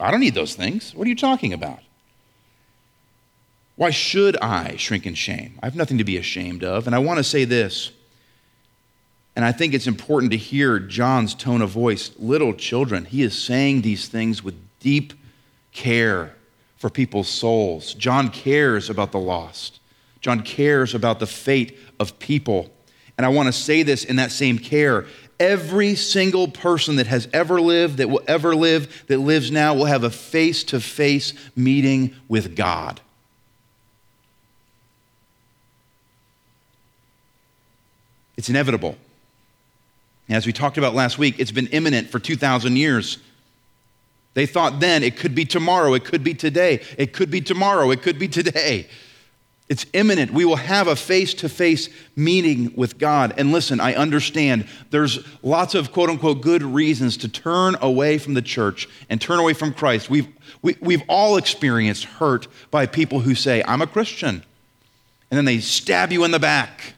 I 0.00 0.10
don't 0.10 0.20
need 0.20 0.34
those 0.34 0.54
things. 0.54 0.94
What 0.94 1.06
are 1.06 1.10
you 1.10 1.16
talking 1.16 1.52
about? 1.52 1.80
Why 3.76 3.90
should 3.90 4.36
I 4.38 4.76
shrink 4.76 5.06
in 5.06 5.14
shame? 5.14 5.58
I 5.62 5.66
have 5.66 5.76
nothing 5.76 5.98
to 5.98 6.04
be 6.04 6.16
ashamed 6.16 6.64
of. 6.64 6.86
And 6.86 6.96
I 6.96 6.98
want 6.98 7.18
to 7.18 7.24
say 7.24 7.44
this 7.44 7.92
and 9.38 9.44
I 9.44 9.52
think 9.52 9.72
it's 9.72 9.86
important 9.86 10.32
to 10.32 10.36
hear 10.36 10.80
John's 10.80 11.32
tone 11.32 11.62
of 11.62 11.70
voice. 11.70 12.10
Little 12.18 12.52
children, 12.52 13.04
he 13.04 13.22
is 13.22 13.40
saying 13.40 13.82
these 13.82 14.08
things 14.08 14.42
with 14.42 14.56
deep 14.80 15.12
care 15.70 16.34
for 16.76 16.90
people's 16.90 17.28
souls. 17.28 17.94
John 17.94 18.30
cares 18.30 18.90
about 18.90 19.12
the 19.12 19.20
lost, 19.20 19.78
John 20.20 20.42
cares 20.42 20.92
about 20.92 21.20
the 21.20 21.26
fate 21.28 21.78
of 22.00 22.18
people. 22.18 22.72
And 23.16 23.24
I 23.24 23.28
want 23.28 23.46
to 23.46 23.52
say 23.52 23.84
this 23.84 24.02
in 24.02 24.16
that 24.16 24.32
same 24.32 24.58
care. 24.58 25.06
Every 25.38 25.94
single 25.94 26.48
person 26.48 26.96
that 26.96 27.06
has 27.06 27.28
ever 27.32 27.60
lived, 27.60 27.98
that 27.98 28.10
will 28.10 28.22
ever 28.26 28.56
live, 28.56 29.04
that 29.06 29.18
lives 29.18 29.52
now, 29.52 29.72
will 29.72 29.84
have 29.84 30.02
a 30.02 30.10
face 30.10 30.64
to 30.64 30.80
face 30.80 31.32
meeting 31.54 32.12
with 32.26 32.56
God. 32.56 33.00
It's 38.36 38.48
inevitable. 38.48 38.96
As 40.28 40.46
we 40.46 40.52
talked 40.52 40.76
about 40.78 40.94
last 40.94 41.18
week, 41.18 41.36
it's 41.38 41.50
been 41.50 41.68
imminent 41.68 42.10
for 42.10 42.18
2,000 42.18 42.76
years. 42.76 43.18
They 44.34 44.46
thought 44.46 44.80
then 44.80 45.02
it 45.02 45.16
could 45.16 45.34
be 45.34 45.44
tomorrow, 45.44 45.94
it 45.94 46.04
could 46.04 46.22
be 46.22 46.34
today, 46.34 46.80
it 46.96 47.12
could 47.12 47.30
be 47.30 47.40
tomorrow, 47.40 47.90
it 47.90 48.02
could 48.02 48.18
be 48.18 48.28
today. 48.28 48.86
It's 49.68 49.84
imminent. 49.92 50.32
We 50.32 50.46
will 50.46 50.56
have 50.56 50.88
a 50.88 50.96
face 50.96 51.34
to 51.34 51.48
face 51.48 51.90
meeting 52.16 52.72
with 52.74 52.96
God. 52.96 53.34
And 53.36 53.52
listen, 53.52 53.80
I 53.80 53.94
understand 53.94 54.66
there's 54.90 55.18
lots 55.42 55.74
of 55.74 55.92
quote 55.92 56.08
unquote 56.08 56.40
good 56.40 56.62
reasons 56.62 57.18
to 57.18 57.28
turn 57.28 57.76
away 57.82 58.16
from 58.16 58.32
the 58.32 58.40
church 58.40 58.88
and 59.10 59.20
turn 59.20 59.38
away 59.38 59.52
from 59.52 59.74
Christ. 59.74 60.08
We've, 60.08 60.26
we, 60.62 60.72
have 60.72 60.82
we 60.82 60.96
have 60.96 61.06
all 61.06 61.36
experienced 61.36 62.04
hurt 62.04 62.48
by 62.70 62.86
people 62.86 63.20
who 63.20 63.34
say, 63.34 63.62
I'm 63.66 63.82
a 63.82 63.86
Christian. 63.86 64.42
And 65.30 65.36
then 65.36 65.44
they 65.44 65.58
stab 65.58 66.12
you 66.12 66.24
in 66.24 66.30
the 66.30 66.38
back. 66.38 66.94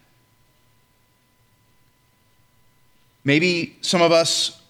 Maybe 3.24 3.76
some 3.80 4.02
of 4.02 4.12
us 4.12 4.60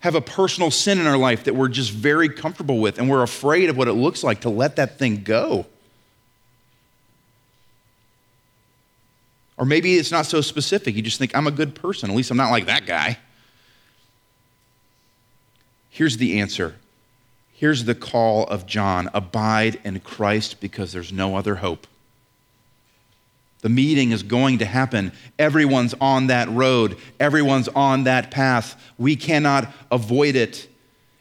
have 0.00 0.14
a 0.14 0.20
personal 0.20 0.70
sin 0.70 0.98
in 0.98 1.06
our 1.06 1.18
life 1.18 1.44
that 1.44 1.54
we're 1.54 1.68
just 1.68 1.92
very 1.92 2.28
comfortable 2.28 2.78
with 2.78 2.98
and 2.98 3.10
we're 3.10 3.22
afraid 3.22 3.68
of 3.68 3.76
what 3.76 3.86
it 3.86 3.92
looks 3.92 4.24
like 4.24 4.40
to 4.40 4.48
let 4.48 4.76
that 4.76 4.98
thing 4.98 5.22
go. 5.22 5.66
Or 9.58 9.66
maybe 9.66 9.96
it's 9.96 10.10
not 10.10 10.24
so 10.24 10.40
specific. 10.40 10.94
You 10.94 11.02
just 11.02 11.18
think, 11.18 11.36
I'm 11.36 11.46
a 11.46 11.50
good 11.50 11.74
person. 11.74 12.08
At 12.10 12.16
least 12.16 12.30
I'm 12.30 12.38
not 12.38 12.50
like 12.50 12.64
that 12.66 12.86
guy. 12.86 13.18
Here's 15.90 16.16
the 16.16 16.40
answer. 16.40 16.76
Here's 17.52 17.84
the 17.84 17.94
call 17.94 18.44
of 18.44 18.64
John 18.64 19.10
Abide 19.12 19.78
in 19.84 20.00
Christ 20.00 20.60
because 20.60 20.92
there's 20.92 21.12
no 21.12 21.36
other 21.36 21.56
hope. 21.56 21.86
The 23.62 23.68
meeting 23.68 24.12
is 24.12 24.22
going 24.22 24.58
to 24.58 24.64
happen. 24.64 25.12
Everyone's 25.38 25.94
on 26.00 26.28
that 26.28 26.48
road, 26.48 26.96
everyone's 27.18 27.68
on 27.68 28.04
that 28.04 28.30
path. 28.30 28.80
We 28.98 29.16
cannot 29.16 29.72
avoid 29.90 30.36
it. 30.36 30.66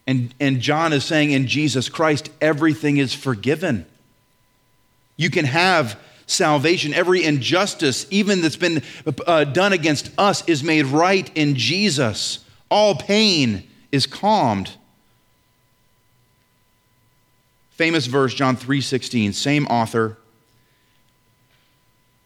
And, 0.07 0.33
and 0.39 0.59
John 0.59 0.91
is 0.91 1.05
saying 1.05 1.31
in 1.31 1.47
Jesus 1.47 1.87
Christ, 1.87 2.29
everything 2.41 2.97
is 2.97 3.13
forgiven. 3.13 3.85
You 5.17 5.29
can 5.29 5.45
have 5.45 5.99
salvation. 6.25 6.93
Every 6.93 7.23
injustice, 7.23 8.07
even 8.09 8.41
that's 8.41 8.55
been 8.55 8.81
uh, 9.27 9.43
done 9.43 9.73
against 9.73 10.11
us, 10.17 10.47
is 10.47 10.63
made 10.63 10.85
right 10.85 11.29
in 11.35 11.55
Jesus. 11.55 12.39
All 12.71 12.95
pain 12.95 13.67
is 13.91 14.05
calmed. 14.05 14.71
Famous 17.71 18.05
verse, 18.05 18.33
John 18.33 18.55
3:16, 18.55 19.33
same 19.33 19.65
author. 19.67 20.17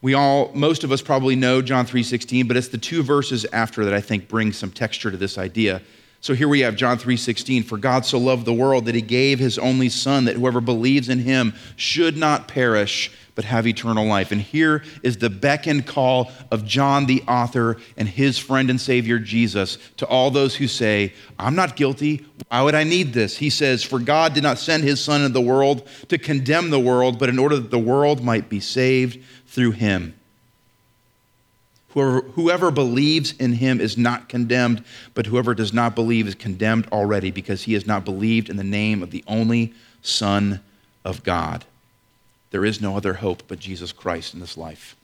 We 0.04 0.12
all, 0.12 0.50
most 0.52 0.84
of 0.84 0.92
us 0.92 1.00
probably 1.00 1.34
know 1.34 1.62
John 1.62 1.86
3:16, 1.86 2.46
but 2.46 2.58
it's 2.58 2.68
the 2.68 2.76
two 2.76 3.02
verses 3.02 3.46
after 3.54 3.86
that 3.86 3.94
I 3.94 4.02
think 4.02 4.28
bring 4.28 4.52
some 4.52 4.70
texture 4.70 5.10
to 5.10 5.16
this 5.16 5.38
idea. 5.38 5.80
So 6.24 6.32
here 6.32 6.48
we 6.48 6.60
have 6.60 6.74
John 6.74 6.96
3:16, 6.96 7.64
for 7.64 7.76
God 7.76 8.06
so 8.06 8.16
loved 8.16 8.46
the 8.46 8.52
world 8.54 8.86
that 8.86 8.94
he 8.94 9.02
gave 9.02 9.38
his 9.38 9.58
only 9.58 9.90
son 9.90 10.24
that 10.24 10.36
whoever 10.36 10.62
believes 10.62 11.10
in 11.10 11.18
him 11.18 11.52
should 11.76 12.16
not 12.16 12.48
perish 12.48 13.10
but 13.34 13.44
have 13.44 13.66
eternal 13.66 14.06
life. 14.06 14.32
And 14.32 14.40
here 14.40 14.82
is 15.02 15.18
the 15.18 15.28
beck 15.28 15.66
and 15.66 15.86
call 15.86 16.32
of 16.50 16.64
John 16.64 17.04
the 17.04 17.22
author 17.28 17.76
and 17.98 18.08
his 18.08 18.38
friend 18.38 18.70
and 18.70 18.80
savior 18.80 19.18
Jesus 19.18 19.76
to 19.98 20.06
all 20.06 20.30
those 20.30 20.56
who 20.56 20.66
say, 20.66 21.12
I'm 21.38 21.54
not 21.54 21.76
guilty. 21.76 22.24
Why 22.48 22.62
would 22.62 22.74
I 22.74 22.84
need 22.84 23.12
this? 23.12 23.36
He 23.36 23.50
says, 23.50 23.82
For 23.82 23.98
God 23.98 24.32
did 24.32 24.42
not 24.42 24.58
send 24.58 24.82
his 24.82 25.04
son 25.04 25.20
into 25.20 25.34
the 25.34 25.42
world 25.42 25.86
to 26.08 26.16
condemn 26.16 26.70
the 26.70 26.80
world, 26.80 27.18
but 27.18 27.28
in 27.28 27.38
order 27.38 27.56
that 27.56 27.70
the 27.70 27.78
world 27.78 28.24
might 28.24 28.48
be 28.48 28.60
saved 28.60 29.22
through 29.46 29.72
him. 29.72 30.14
Whoever, 31.94 32.20
whoever, 32.20 32.70
believes 32.70 33.32
in 33.32 33.54
him 33.54 33.80
is 33.80 33.96
not 33.96 34.28
condemned, 34.28 34.84
but 35.14 35.26
whoever 35.26 35.54
does 35.54 35.72
not 35.72 35.94
believe 35.94 36.26
is 36.26 36.34
condemned 36.34 36.86
already 36.92 37.30
because 37.30 37.62
he 37.62 37.72
has 37.74 37.86
not 37.86 38.04
believed 38.04 38.48
in 38.48 38.56
the 38.56 38.64
name 38.64 39.02
of 39.02 39.10
the 39.10 39.24
only 39.26 39.72
Son 40.02 40.60
of 41.04 41.22
God. 41.22 41.64
There 42.50 42.64
is 42.64 42.80
no 42.80 42.96
other 42.96 43.14
hope 43.14 43.44
but 43.48 43.58
Jesus 43.58 43.92
Christ 43.92 44.34
in 44.34 44.40
this 44.40 44.56
life. 44.56 44.96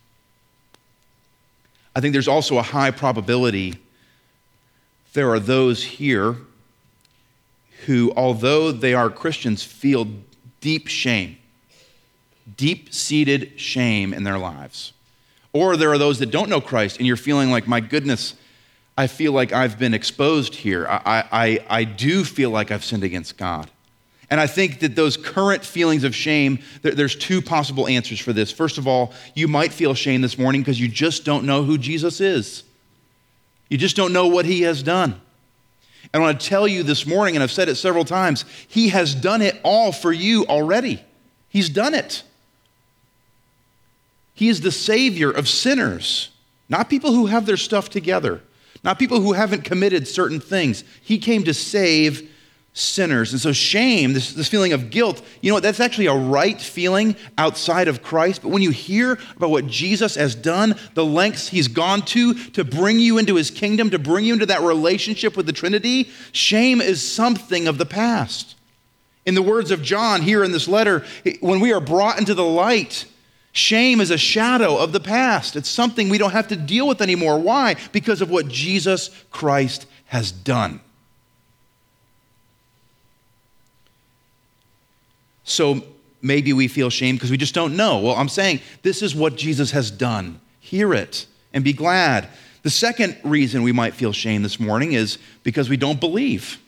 I 1.95 2.01
think 2.01 2.13
there's 2.13 2.29
also 2.29 2.59
a 2.59 2.63
high 2.63 2.91
probability 2.91 3.77
there 5.13 5.31
are 5.31 5.41
those 5.41 5.83
here 5.83 6.37
who, 7.87 8.13
although 8.17 8.71
they 8.71 8.95
are 8.95 9.11
Christians, 9.11 9.65
feel 9.65 10.07
deep 10.61 10.87
shame 10.87 11.37
deep 12.57 12.93
seated 12.93 13.59
shame 13.59 14.13
in 14.13 14.25
their 14.25 14.39
lives. 14.39 14.93
Or 15.53 15.77
there 15.77 15.91
are 15.93 15.99
those 15.99 16.19
that 16.21 16.31
don't 16.31 16.49
know 16.49 16.61
Christ 16.61 16.99
and 16.99 17.07
you're 17.07 17.17
feeling 17.17 17.51
like, 17.51 17.67
my 17.67 17.81
goodness, 17.81 18.35
I 18.97 19.07
feel 19.07 19.33
like 19.33 19.53
I've 19.53 19.79
been 19.79 19.95
exposed 19.95 20.55
here. 20.55 20.87
I, 20.87 21.25
I, 21.33 21.65
I 21.69 21.85
do 21.85 22.25
feel 22.25 22.51
like 22.51 22.71
I've 22.71 22.85
sinned 22.85 23.05
against 23.05 23.37
God. 23.37 23.71
And 24.31 24.39
I 24.39 24.47
think 24.47 24.79
that 24.81 24.95
those 24.95 25.17
current 25.17 25.65
feelings 25.65 26.05
of 26.05 26.15
shame, 26.15 26.61
there's 26.83 27.17
two 27.17 27.43
possible 27.43 27.89
answers 27.89 28.21
for 28.21 28.33
this. 28.33 28.53
First 28.53 28.79
of 28.79 28.87
all, 28.87 29.13
you 29.35 29.49
might 29.49 29.73
feel 29.73 29.93
shame 29.95 30.21
this 30.21 30.39
morning 30.39 30.61
because 30.61 30.81
you 30.81 30.87
just 30.87 31.25
don't 31.25 31.45
know 31.45 31.65
who 31.65 31.77
Jesus 31.77 32.21
is. 32.21 32.63
You 33.69 33.77
just 33.77 33.97
don't 33.97 34.13
know 34.13 34.29
what 34.29 34.45
he 34.45 34.63
has 34.63 34.85
done. 34.85 35.21
And 36.13 36.23
I 36.23 36.27
want 36.27 36.41
to 36.41 36.47
tell 36.47 36.69
you 36.69 36.83
this 36.83 37.07
morning, 37.07 37.37
and 37.37 37.43
I've 37.43 37.51
said 37.51 37.69
it 37.69 37.75
several 37.77 38.05
times, 38.05 38.45
he 38.69 38.91
has 38.91 39.15
done 39.15 39.43
it 39.43 39.61
all 39.65 39.91
for 39.93 40.13
you 40.13 40.47
already. 40.47 41.03
He's 41.49 41.69
done 41.69 41.95
it. 41.95 42.23
He 44.41 44.49
is 44.49 44.63
the 44.63 44.73
Savior 44.73 45.31
of 45.31 45.51
sinners, 45.51 46.31
not 46.71 46.89
people 46.89 47.13
who 47.13 47.27
have 47.27 47.45
their 47.45 47.59
stuff 47.59 47.91
together, 47.91 48.41
not 48.83 48.99
people 48.99 49.21
who 49.21 49.35
haven't 49.35 49.65
committed 49.65 50.09
certain 50.09 50.41
things. 50.41 50.83
He 51.03 51.19
came 51.19 51.45
to 51.45 51.53
save 51.53 52.27
sinners. 52.73 53.33
And 53.33 53.41
so, 53.43 53.53
shame, 53.53 54.15
this, 54.15 54.33
this 54.33 54.49
feeling 54.49 54.73
of 54.73 54.89
guilt, 54.89 55.21
you 55.43 55.51
know 55.51 55.57
what? 55.57 55.63
That's 55.63 55.79
actually 55.79 56.07
a 56.07 56.15
right 56.15 56.59
feeling 56.59 57.17
outside 57.37 57.87
of 57.87 58.03
Christ. 58.03 58.41
But 58.41 58.49
when 58.49 58.63
you 58.63 58.71
hear 58.71 59.19
about 59.37 59.51
what 59.51 59.67
Jesus 59.67 60.15
has 60.15 60.35
done, 60.35 60.75
the 60.95 61.05
lengths 61.05 61.49
he's 61.49 61.69
gone 61.69 62.01
to 62.07 62.33
to 62.33 62.65
bring 62.65 62.99
you 62.99 63.19
into 63.19 63.35
his 63.35 63.51
kingdom, 63.51 63.91
to 63.91 63.99
bring 63.99 64.25
you 64.25 64.33
into 64.33 64.47
that 64.47 64.63
relationship 64.63 65.37
with 65.37 65.45
the 65.45 65.53
Trinity, 65.53 66.09
shame 66.33 66.81
is 66.81 67.07
something 67.07 67.69
of 67.69 67.77
the 67.77 67.85
past. 67.85 68.55
In 69.27 69.35
the 69.35 69.43
words 69.43 69.71
of 69.71 69.83
John 69.83 70.23
here 70.23 70.43
in 70.43 70.53
this 70.53 70.67
letter, 70.67 71.05
when 71.41 71.61
we 71.61 71.75
are 71.75 71.81
brought 71.81 72.19
into 72.19 72.33
the 72.33 72.43
light, 72.43 73.05
Shame 73.53 74.01
is 74.01 74.11
a 74.11 74.19
shadow 74.19 74.77
of 74.77 74.93
the 74.93 75.01
past. 75.01 75.57
It's 75.57 75.69
something 75.69 76.09
we 76.09 76.19
don't 76.19 76.31
have 76.31 76.49
to 76.49 76.57
deal 76.57 76.87
with 76.87 77.03
anymore. 77.03 77.39
Why? 77.39 77.77
Because 77.93 78.23
of 78.23 78.31
what 78.31 78.49
Jesus 78.49 79.11
Christ 79.31 79.87
has 80.07 80.31
done. 80.31 80.81
So 85.45 85.83
maybe 86.23 86.53
we 86.53 86.69
feel 86.69 86.91
shame 86.91 87.17
because 87.17 87.33
we 87.33 87.37
just 87.37 87.55
don't 87.55 87.77
know. 87.77 87.99
Well, 87.99 88.15
I'm 88.15 88.29
saying 88.29 88.61
this 88.83 89.03
is 89.03 89.17
what 89.17 89.37
Jesus 89.37 89.73
has 89.73 89.91
done. 89.91 90.41
Hear 90.61 90.95
it 90.95 91.27
and 91.53 91.65
be 91.65 91.73
glad. 91.73 92.29
The 92.63 92.71
second 92.71 93.17
reason 93.25 93.63
we 93.63 93.73
might 93.73 93.95
feel 93.95 94.13
shame 94.13 94.43
this 94.43 94.61
morning 94.61 94.93
is 94.93 95.19
because 95.43 95.69
we 95.69 95.77
don't 95.77 95.99
believe. 95.99 96.59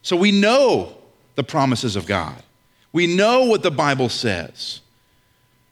So 0.00 0.16
we 0.16 0.30
know 0.30 0.96
the 1.34 1.44
promises 1.44 1.96
of 1.96 2.06
God, 2.06 2.42
we 2.92 3.06
know 3.06 3.44
what 3.44 3.62
the 3.62 3.70
Bible 3.70 4.08
says 4.08 4.80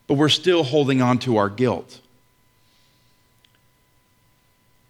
but 0.07 0.15
we're 0.15 0.29
still 0.29 0.63
holding 0.63 1.01
on 1.01 1.19
to 1.19 1.37
our 1.37 1.49
guilt. 1.49 1.99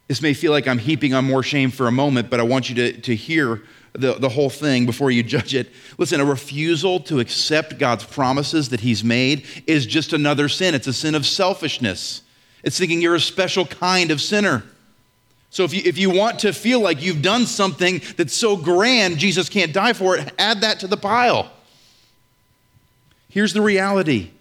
This 0.07 0.21
may 0.21 0.33
feel 0.33 0.51
like 0.51 0.67
I'm 0.67 0.77
heaping 0.77 1.13
on 1.13 1.25
more 1.25 1.41
shame 1.41 1.71
for 1.71 1.87
a 1.87 1.91
moment, 1.91 2.29
but 2.29 2.39
I 2.39 2.43
want 2.43 2.69
you 2.69 2.75
to, 2.75 3.01
to 3.01 3.15
hear 3.15 3.63
the, 3.93 4.13
the 4.13 4.29
whole 4.29 4.49
thing 4.49 4.85
before 4.85 5.09
you 5.09 5.23
judge 5.23 5.55
it. 5.55 5.71
Listen, 5.97 6.19
a 6.19 6.25
refusal 6.25 6.99
to 7.01 7.19
accept 7.19 7.79
God's 7.79 8.03
promises 8.03 8.69
that 8.69 8.81
He's 8.81 9.03
made 9.03 9.45
is 9.65 9.85
just 9.85 10.13
another 10.13 10.49
sin. 10.49 10.75
It's 10.75 10.87
a 10.87 10.93
sin 10.93 11.15
of 11.15 11.25
selfishness, 11.25 12.21
it's 12.63 12.77
thinking 12.77 13.01
you're 13.01 13.15
a 13.15 13.19
special 13.19 13.65
kind 13.65 14.11
of 14.11 14.21
sinner. 14.21 14.63
So 15.51 15.63
if 15.63 15.73
you, 15.73 15.83
if 15.85 15.97
you 15.97 16.09
want 16.09 16.39
to 16.39 16.51
feel 16.51 16.81
like 16.81 17.01
you've 17.01 17.21
done 17.21 17.45
something 17.45 18.01
that's 18.17 18.33
so 18.33 18.57
grand, 18.57 19.19
Jesus 19.19 19.47
can't 19.47 19.71
die 19.71 19.93
for 19.93 20.17
it, 20.17 20.33
add 20.37 20.61
that 20.61 20.81
to 20.81 20.87
the 20.87 20.97
pile. 20.97 21.49
Here's 23.29 23.53
the 23.53 23.61
reality 23.61 24.31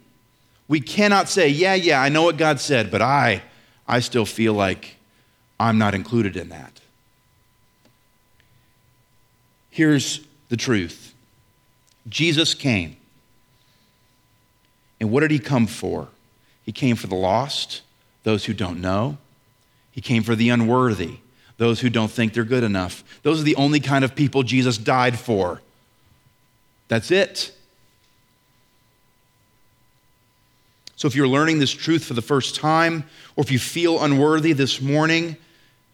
we 0.68 0.80
cannot 0.80 1.28
say, 1.28 1.48
yeah, 1.48 1.74
yeah, 1.74 2.00
I 2.00 2.08
know 2.08 2.22
what 2.22 2.36
God 2.36 2.60
said, 2.60 2.90
but 2.90 3.02
I, 3.02 3.42
I 3.86 4.00
still 4.00 4.24
feel 4.24 4.54
like 4.54 4.96
I'm 5.60 5.78
not 5.78 5.94
included 5.94 6.36
in 6.36 6.48
that. 6.48 6.80
Here's 9.70 10.20
the 10.48 10.56
truth 10.56 11.14
Jesus 12.08 12.54
came. 12.54 12.96
And 15.00 15.10
what 15.10 15.20
did 15.20 15.30
he 15.30 15.38
come 15.38 15.66
for? 15.66 16.08
He 16.64 16.72
came 16.72 16.96
for 16.96 17.08
the 17.08 17.14
lost, 17.14 17.82
those 18.22 18.46
who 18.46 18.54
don't 18.54 18.80
know. 18.80 19.18
He 19.90 20.00
came 20.00 20.22
for 20.22 20.34
the 20.34 20.48
unworthy, 20.48 21.18
those 21.58 21.80
who 21.80 21.90
don't 21.90 22.10
think 22.10 22.32
they're 22.32 22.44
good 22.44 22.64
enough. 22.64 23.04
Those 23.22 23.40
are 23.40 23.44
the 23.44 23.56
only 23.56 23.80
kind 23.80 24.04
of 24.04 24.14
people 24.14 24.42
Jesus 24.42 24.78
died 24.78 25.18
for. 25.18 25.60
That's 26.88 27.10
it. 27.10 27.53
So 30.96 31.08
if 31.08 31.14
you're 31.14 31.28
learning 31.28 31.58
this 31.58 31.72
truth 31.72 32.04
for 32.04 32.14
the 32.14 32.22
first 32.22 32.54
time, 32.54 33.04
or 33.36 33.42
if 33.42 33.50
you 33.50 33.58
feel 33.58 34.02
unworthy 34.02 34.52
this 34.52 34.80
morning, 34.80 35.36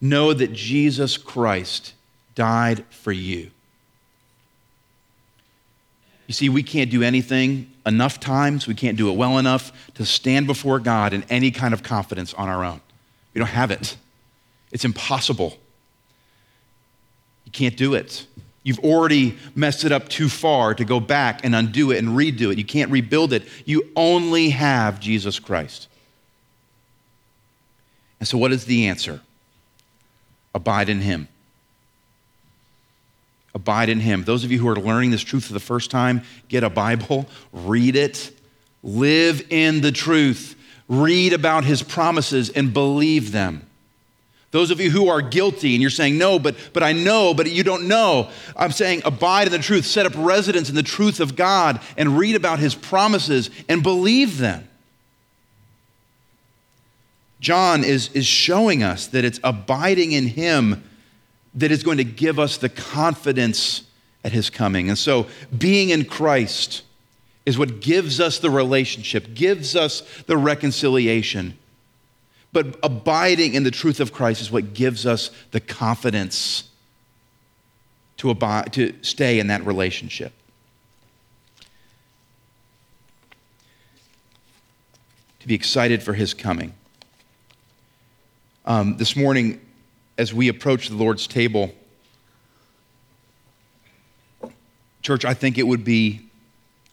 know 0.00 0.32
that 0.32 0.52
Jesus 0.52 1.16
Christ 1.16 1.94
died 2.34 2.84
for 2.90 3.12
you. 3.12 3.50
You 6.26 6.34
see, 6.34 6.48
we 6.48 6.62
can't 6.62 6.90
do 6.90 7.02
anything 7.02 7.72
enough 7.84 8.20
times, 8.20 8.66
we 8.66 8.74
can't 8.74 8.96
do 8.96 9.10
it 9.10 9.16
well 9.16 9.38
enough 9.38 9.72
to 9.94 10.06
stand 10.06 10.46
before 10.46 10.78
God 10.78 11.12
in 11.12 11.24
any 11.24 11.50
kind 11.50 11.74
of 11.74 11.82
confidence 11.82 12.34
on 12.34 12.48
our 12.48 12.64
own. 12.64 12.80
We 13.34 13.40
don't 13.40 13.48
have 13.48 13.70
it, 13.70 13.96
it's 14.70 14.84
impossible. 14.84 15.58
You 17.44 17.52
can't 17.52 17.76
do 17.76 17.94
it. 17.94 18.26
You've 18.62 18.80
already 18.80 19.38
messed 19.54 19.84
it 19.84 19.92
up 19.92 20.08
too 20.08 20.28
far 20.28 20.74
to 20.74 20.84
go 20.84 21.00
back 21.00 21.44
and 21.44 21.54
undo 21.54 21.90
it 21.90 21.98
and 21.98 22.08
redo 22.08 22.52
it. 22.52 22.58
You 22.58 22.64
can't 22.64 22.90
rebuild 22.90 23.32
it. 23.32 23.44
You 23.64 23.90
only 23.96 24.50
have 24.50 25.00
Jesus 25.00 25.38
Christ. 25.38 25.88
And 28.18 28.28
so, 28.28 28.36
what 28.36 28.52
is 28.52 28.66
the 28.66 28.86
answer? 28.86 29.20
Abide 30.54 30.90
in 30.90 31.00
Him. 31.00 31.28
Abide 33.54 33.88
in 33.88 34.00
Him. 34.00 34.24
Those 34.24 34.44
of 34.44 34.52
you 34.52 34.58
who 34.58 34.68
are 34.68 34.76
learning 34.76 35.10
this 35.10 35.22
truth 35.22 35.46
for 35.46 35.54
the 35.54 35.60
first 35.60 35.90
time, 35.90 36.22
get 36.48 36.62
a 36.62 36.70
Bible, 36.70 37.28
read 37.52 37.96
it, 37.96 38.30
live 38.82 39.46
in 39.48 39.80
the 39.80 39.92
truth, 39.92 40.54
read 40.86 41.32
about 41.32 41.64
His 41.64 41.82
promises, 41.82 42.50
and 42.50 42.74
believe 42.74 43.32
them. 43.32 43.66
Those 44.50 44.72
of 44.72 44.80
you 44.80 44.90
who 44.90 45.08
are 45.08 45.22
guilty 45.22 45.74
and 45.74 45.82
you're 45.82 45.90
saying, 45.90 46.18
no, 46.18 46.38
but, 46.38 46.56
but 46.72 46.82
I 46.82 46.92
know, 46.92 47.34
but 47.34 47.50
you 47.50 47.62
don't 47.62 47.86
know. 47.86 48.30
I'm 48.56 48.72
saying, 48.72 49.02
abide 49.04 49.46
in 49.46 49.52
the 49.52 49.60
truth, 49.60 49.86
set 49.86 50.06
up 50.06 50.12
residence 50.16 50.68
in 50.68 50.74
the 50.74 50.82
truth 50.82 51.20
of 51.20 51.36
God, 51.36 51.80
and 51.96 52.18
read 52.18 52.34
about 52.34 52.58
his 52.58 52.74
promises 52.74 53.50
and 53.68 53.82
believe 53.82 54.38
them. 54.38 54.66
John 57.38 57.84
is, 57.84 58.10
is 58.12 58.26
showing 58.26 58.82
us 58.82 59.06
that 59.08 59.24
it's 59.24 59.40
abiding 59.44 60.12
in 60.12 60.26
him 60.26 60.82
that 61.54 61.70
is 61.70 61.82
going 61.82 61.98
to 61.98 62.04
give 62.04 62.38
us 62.38 62.56
the 62.56 62.68
confidence 62.68 63.84
at 64.24 64.32
his 64.32 64.50
coming. 64.50 64.88
And 64.88 64.98
so, 64.98 65.26
being 65.56 65.90
in 65.90 66.04
Christ 66.04 66.82
is 67.46 67.56
what 67.56 67.80
gives 67.80 68.20
us 68.20 68.38
the 68.38 68.50
relationship, 68.50 69.32
gives 69.32 69.74
us 69.74 70.02
the 70.26 70.36
reconciliation 70.36 71.56
but 72.52 72.78
abiding 72.82 73.54
in 73.54 73.62
the 73.62 73.70
truth 73.70 74.00
of 74.00 74.12
Christ 74.12 74.40
is 74.40 74.50
what 74.50 74.74
gives 74.74 75.06
us 75.06 75.30
the 75.52 75.60
confidence 75.60 76.64
to, 78.16 78.30
abide, 78.30 78.72
to 78.72 78.94
stay 79.02 79.38
in 79.38 79.46
that 79.46 79.64
relationship. 79.64 80.32
To 85.38 85.46
be 85.46 85.54
excited 85.54 86.02
for 86.02 86.12
his 86.12 86.34
coming. 86.34 86.74
Um, 88.66 88.96
this 88.98 89.16
morning, 89.16 89.60
as 90.18 90.34
we 90.34 90.48
approach 90.48 90.88
the 90.88 90.96
Lord's 90.96 91.26
table, 91.26 91.72
church, 95.02 95.24
I 95.24 95.34
think 95.34 95.56
it 95.56 95.66
would 95.66 95.84
be 95.84 96.28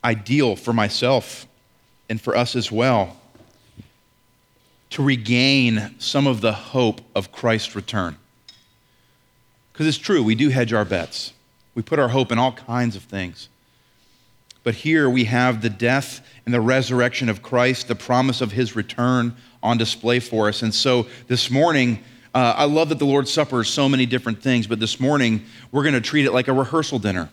ideal 0.03 0.55
for 0.55 0.71
myself 0.71 1.45
and 2.09 2.21
for 2.21 2.37
us 2.37 2.55
as 2.55 2.71
well 2.71 3.17
to 4.91 5.03
regain 5.03 5.95
some 5.99 6.27
of 6.27 6.41
the 6.41 6.53
hope 6.53 7.01
of 7.15 7.31
Christ's 7.31 7.75
return. 7.75 8.17
Because 9.71 9.87
it's 9.87 9.97
true, 9.97 10.23
we 10.23 10.35
do 10.35 10.49
hedge 10.49 10.73
our 10.73 10.85
bets. 10.85 11.33
We 11.75 11.83
put 11.83 11.99
our 11.99 12.07
hope 12.07 12.31
in 12.31 12.39
all 12.39 12.53
kinds 12.53 12.95
of 12.95 13.03
things. 13.03 13.49
But 14.63 14.75
here 14.75 15.09
we 15.09 15.25
have 15.25 15.61
the 15.61 15.69
death 15.69 16.21
and 16.45 16.53
the 16.53 16.61
resurrection 16.61 17.29
of 17.29 17.41
Christ, 17.41 17.87
the 17.87 17.95
promise 17.95 18.41
of 18.41 18.51
his 18.51 18.75
return 18.75 19.35
on 19.61 19.77
display 19.77 20.19
for 20.19 20.47
us. 20.49 20.61
And 20.61 20.73
so 20.73 21.07
this 21.27 21.51
morning, 21.51 21.99
uh, 22.33 22.53
I 22.57 22.65
love 22.65 22.89
that 22.89 22.99
the 22.99 23.05
Lord's 23.05 23.31
Supper 23.31 23.61
is 23.61 23.69
so 23.69 23.87
many 23.87 24.05
different 24.05 24.41
things, 24.41 24.67
but 24.67 24.79
this 24.79 24.99
morning 24.99 25.45
we're 25.71 25.83
going 25.83 25.93
to 25.93 26.01
treat 26.01 26.25
it 26.25 26.33
like 26.33 26.47
a 26.47 26.53
rehearsal 26.53 26.99
dinner. 26.99 27.29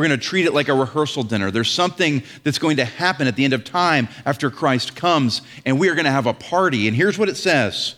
We're 0.00 0.08
going 0.08 0.18
to 0.18 0.26
treat 0.26 0.46
it 0.46 0.54
like 0.54 0.68
a 0.68 0.74
rehearsal 0.74 1.24
dinner. 1.24 1.50
There's 1.50 1.70
something 1.70 2.22
that's 2.42 2.58
going 2.58 2.78
to 2.78 2.86
happen 2.86 3.26
at 3.26 3.36
the 3.36 3.44
end 3.44 3.52
of 3.52 3.64
time 3.64 4.08
after 4.24 4.50
Christ 4.50 4.96
comes, 4.96 5.42
and 5.66 5.78
we 5.78 5.90
are 5.90 5.94
going 5.94 6.06
to 6.06 6.10
have 6.10 6.24
a 6.24 6.32
party. 6.32 6.88
And 6.88 6.96
here's 6.96 7.18
what 7.18 7.28
it 7.28 7.36
says 7.36 7.96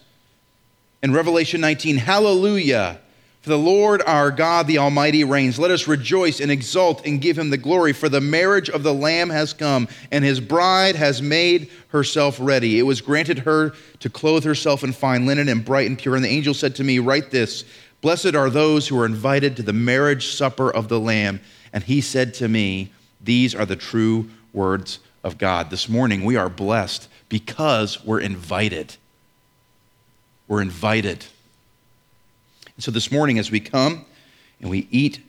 in 1.01 1.13
Revelation 1.13 1.61
19 1.61 1.99
Hallelujah! 1.99 2.99
For 3.43 3.51
the 3.51 3.59
Lord 3.59 4.03
our 4.03 4.33
God, 4.33 4.67
the 4.67 4.79
Almighty, 4.79 5.23
reigns. 5.23 5.61
Let 5.61 5.71
us 5.71 5.87
rejoice 5.87 6.41
and 6.41 6.51
exult 6.51 7.07
and 7.07 7.21
give 7.21 7.39
him 7.39 7.51
the 7.51 7.57
glory, 7.57 7.93
for 7.93 8.09
the 8.09 8.21
marriage 8.21 8.69
of 8.69 8.83
the 8.83 8.93
Lamb 8.93 9.31
has 9.31 9.53
come, 9.53 9.87
and 10.11 10.25
his 10.25 10.41
bride 10.41 10.97
has 10.97 11.23
made 11.23 11.71
herself 11.91 12.37
ready. 12.41 12.81
It 12.81 12.83
was 12.83 13.01
granted 13.01 13.39
her 13.39 13.75
to 14.01 14.11
clothe 14.11 14.43
herself 14.43 14.83
in 14.83 14.93
fine 14.93 15.25
linen 15.25 15.49
and 15.49 15.65
bright 15.65 15.87
and 15.87 15.97
pure. 15.97 16.17
And 16.17 16.25
the 16.25 16.31
angel 16.31 16.55
said 16.55 16.75
to 16.77 16.83
me, 16.83 16.99
Write 16.99 17.31
this 17.31 17.65
Blessed 18.01 18.35
are 18.35 18.51
those 18.51 18.89
who 18.89 18.99
are 18.99 19.07
invited 19.07 19.55
to 19.55 19.63
the 19.63 19.73
marriage 19.73 20.27
supper 20.35 20.69
of 20.69 20.89
the 20.89 20.99
Lamb. 20.99 21.41
And 21.73 21.85
he 21.85 22.01
said 22.01 22.35
to 22.35 22.49
me, 22.49 22.93
These 23.21 23.55
are 23.55 23.67
the 23.67 23.77
true 23.77 24.31
words 24.53 24.99
of 25.25 25.39
God. 25.39 25.71
This 25.71 25.89
morning 25.89 26.25
we 26.25 26.37
are 26.37 26.49
blessed 26.49 27.09
because 27.29 28.05
we're 28.05 28.21
invited. 28.21 28.97
We're 30.49 30.63
invited. 30.63 31.25
And 32.77 32.85
so 32.85 32.91
this 32.91 33.11
morning, 33.11 33.39
as 33.39 33.51
we 33.51 33.61
come 33.61 34.05
and 34.61 34.71
we 34.71 34.87
eat 34.91 35.21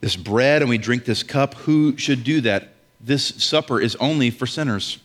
this 0.00 0.16
bread 0.16 0.62
and 0.62 0.68
we 0.68 0.78
drink 0.78 1.04
this 1.04 1.22
cup, 1.22 1.54
who 1.54 1.96
should 1.96 2.24
do 2.24 2.40
that? 2.42 2.74
This 3.00 3.24
supper 3.24 3.80
is 3.80 3.96
only 3.96 4.30
for 4.30 4.46
sinners. 4.46 4.98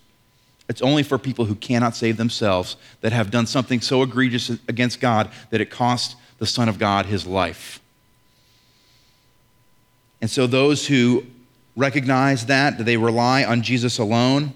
It's 0.69 0.81
only 0.81 1.03
for 1.03 1.17
people 1.17 1.45
who 1.45 1.55
cannot 1.55 1.95
save 1.95 2.17
themselves, 2.17 2.75
that 3.01 3.13
have 3.13 3.31
done 3.31 3.47
something 3.47 3.79
so 3.79 4.01
egregious 4.01 4.49
against 4.49 4.99
God 4.99 5.29
that 5.49 5.61
it 5.61 5.69
cost 5.69 6.17
the 6.39 6.45
Son 6.45 6.67
of 6.67 6.77
God 6.77 7.05
his 7.05 7.25
life. 7.25 7.79
And 10.21 10.29
so, 10.29 10.47
those 10.47 10.87
who 10.87 11.25
recognize 11.75 12.47
that, 12.47 12.83
they 12.83 12.97
rely 12.97 13.43
on 13.43 13.61
Jesus 13.61 13.99
alone, 13.99 14.53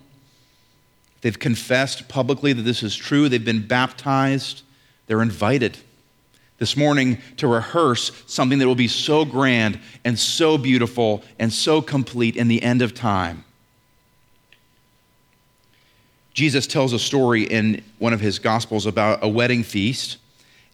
they've 1.21 1.37
confessed 1.37 2.07
publicly 2.07 2.53
that 2.53 2.63
this 2.63 2.81
is 2.83 2.95
true, 2.95 3.29
they've 3.29 3.45
been 3.45 3.65
baptized, 3.65 4.63
they're 5.07 5.21
invited 5.21 5.77
this 6.61 6.77
morning 6.77 7.17
to 7.37 7.47
rehearse 7.47 8.11
something 8.27 8.59
that 8.59 8.67
will 8.67 8.75
be 8.75 8.87
so 8.87 9.25
grand 9.25 9.79
and 10.05 10.17
so 10.19 10.59
beautiful 10.59 11.23
and 11.39 11.51
so 11.51 11.81
complete 11.81 12.35
in 12.35 12.47
the 12.47 12.61
end 12.61 12.83
of 12.83 12.93
time. 12.93 13.43
Jesus 16.35 16.67
tells 16.67 16.93
a 16.93 16.99
story 16.99 17.41
in 17.41 17.83
one 17.97 18.13
of 18.13 18.19
his 18.19 18.37
gospels 18.37 18.85
about 18.85 19.23
a 19.23 19.27
wedding 19.27 19.63
feast, 19.63 20.17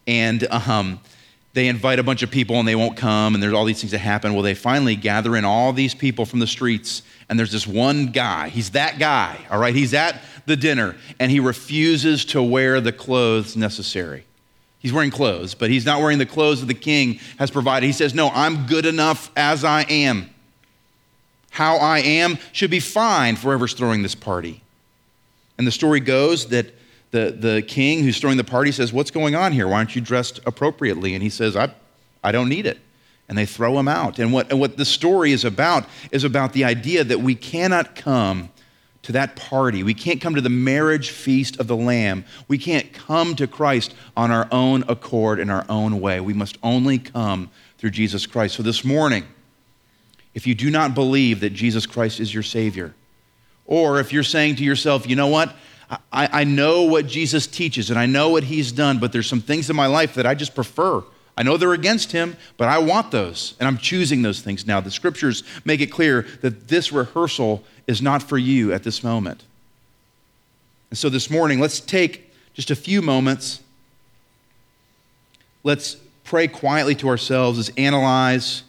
and 0.05 0.45
um, 0.51 0.99
they 1.57 1.69
invite 1.69 1.97
a 1.97 2.03
bunch 2.03 2.21
of 2.21 2.29
people 2.29 2.59
and 2.59 2.67
they 2.67 2.75
won't 2.75 2.95
come, 2.95 3.33
and 3.33 3.41
there's 3.41 3.51
all 3.51 3.65
these 3.65 3.79
things 3.79 3.91
that 3.91 3.97
happen. 3.97 4.35
Well, 4.35 4.43
they 4.43 4.53
finally 4.53 4.95
gather 4.95 5.35
in 5.35 5.43
all 5.43 5.73
these 5.73 5.95
people 5.95 6.23
from 6.23 6.37
the 6.37 6.45
streets, 6.45 7.01
and 7.27 7.39
there's 7.39 7.51
this 7.51 7.65
one 7.65 8.11
guy. 8.11 8.49
He's 8.49 8.69
that 8.71 8.99
guy, 8.99 9.43
all 9.49 9.57
right? 9.57 9.73
He's 9.73 9.95
at 9.95 10.21
the 10.45 10.55
dinner, 10.55 10.95
and 11.19 11.31
he 11.31 11.39
refuses 11.39 12.25
to 12.25 12.43
wear 12.43 12.79
the 12.79 12.91
clothes 12.91 13.57
necessary. 13.57 14.23
He's 14.77 14.93
wearing 14.93 15.09
clothes, 15.09 15.55
but 15.55 15.71
he's 15.71 15.83
not 15.83 15.99
wearing 15.99 16.19
the 16.19 16.27
clothes 16.27 16.59
that 16.59 16.67
the 16.67 16.75
king 16.75 17.19
has 17.39 17.49
provided. 17.49 17.87
He 17.87 17.91
says, 17.91 18.13
No, 18.13 18.29
I'm 18.29 18.67
good 18.67 18.85
enough 18.85 19.31
as 19.35 19.63
I 19.63 19.81
am. 19.89 20.29
How 21.49 21.77
I 21.77 22.01
am 22.01 22.37
should 22.51 22.69
be 22.69 22.79
fine 22.79 23.35
for 23.35 23.47
whoever's 23.47 23.73
throwing 23.73 24.03
this 24.03 24.13
party. 24.13 24.61
And 25.57 25.65
the 25.65 25.71
story 25.71 26.01
goes 26.01 26.49
that 26.49 26.67
the, 27.11 27.31
the 27.31 27.61
king 27.61 28.03
who's 28.03 28.19
throwing 28.19 28.37
the 28.37 28.43
party 28.43 28.71
says, 28.71 28.91
What's 28.91 29.11
going 29.11 29.35
on 29.35 29.51
here? 29.51 29.67
Why 29.67 29.77
aren't 29.77 29.95
you 29.95 30.01
dressed 30.01 30.39
appropriately? 30.45 31.13
And 31.13 31.23
he 31.23 31.29
says, 31.29 31.55
I, 31.55 31.73
I 32.23 32.31
don't 32.31 32.49
need 32.49 32.65
it. 32.65 32.79
And 33.29 33.37
they 33.37 33.45
throw 33.45 33.77
him 33.77 33.87
out. 33.87 34.19
And 34.19 34.31
what, 34.31 34.49
and 34.51 34.59
what 34.59 34.77
the 34.77 34.85
story 34.85 35.31
is 35.31 35.43
about 35.43 35.85
is 36.11 36.23
about 36.23 36.53
the 36.53 36.63
idea 36.63 37.03
that 37.03 37.19
we 37.19 37.35
cannot 37.35 37.95
come 37.95 38.49
to 39.03 39.11
that 39.13 39.35
party. 39.35 39.83
We 39.83 39.93
can't 39.93 40.19
come 40.19 40.35
to 40.35 40.41
the 40.41 40.49
marriage 40.49 41.11
feast 41.11 41.59
of 41.59 41.67
the 41.67 41.75
Lamb. 41.75 42.25
We 42.47 42.57
can't 42.57 42.91
come 42.91 43.35
to 43.37 43.47
Christ 43.47 43.95
on 44.15 44.31
our 44.31 44.47
own 44.51 44.83
accord 44.87 45.39
in 45.39 45.49
our 45.49 45.65
own 45.69 46.01
way. 46.01 46.19
We 46.19 46.33
must 46.33 46.57
only 46.63 46.99
come 46.99 47.49
through 47.77 47.91
Jesus 47.91 48.25
Christ. 48.25 48.55
So 48.55 48.63
this 48.63 48.83
morning, 48.83 49.25
if 50.33 50.45
you 50.45 50.55
do 50.55 50.69
not 50.69 50.93
believe 50.93 51.39
that 51.39 51.51
Jesus 51.51 51.85
Christ 51.85 52.19
is 52.19 52.33
your 52.33 52.43
Savior, 52.43 52.93
or 53.65 53.99
if 53.99 54.11
you're 54.11 54.23
saying 54.23 54.57
to 54.57 54.63
yourself, 54.63 55.07
you 55.07 55.15
know 55.15 55.27
what? 55.27 55.55
I, 55.89 55.99
I 56.11 56.43
know 56.43 56.83
what 56.83 57.07
Jesus 57.07 57.47
teaches 57.47 57.89
and 57.89 57.97
I 57.97 58.05
know 58.05 58.29
what 58.29 58.43
He's 58.43 58.71
done, 58.71 58.99
but 58.99 59.11
there's 59.11 59.27
some 59.27 59.41
things 59.41 59.69
in 59.69 59.75
my 59.75 59.87
life 59.87 60.15
that 60.15 60.25
I 60.25 60.35
just 60.35 60.53
prefer. 60.53 61.03
I 61.37 61.43
know 61.43 61.55
they're 61.55 61.73
against 61.73 62.11
him, 62.11 62.35
but 62.57 62.67
I 62.67 62.79
want 62.79 63.11
those, 63.11 63.53
and 63.59 63.67
I'm 63.67 63.77
choosing 63.77 64.23
those 64.23 64.41
things 64.41 64.65
now. 64.65 64.81
The 64.81 64.89
scriptures 64.89 65.43
make 65.63 65.81
it 65.81 65.87
clear 65.87 66.23
that 66.41 66.67
this 66.67 66.91
rehearsal 66.91 67.63
is 67.85 68.01
not 68.01 68.23
for 68.23 68.39
you 68.39 68.73
at 68.73 68.83
this 68.83 69.03
moment. 69.03 69.43
And 70.89 70.97
so 70.97 71.09
this 71.09 71.29
morning, 71.29 71.59
let's 71.59 71.79
take 71.79 72.33
just 72.55 72.71
a 72.71 72.75
few 72.75 73.03
moments. 73.03 73.61
Let's 75.63 75.97
pray 76.23 76.47
quietly 76.47 76.95
to 76.95 77.07
ourselves, 77.07 77.59
let's 77.59 77.69
analyze 77.77 78.63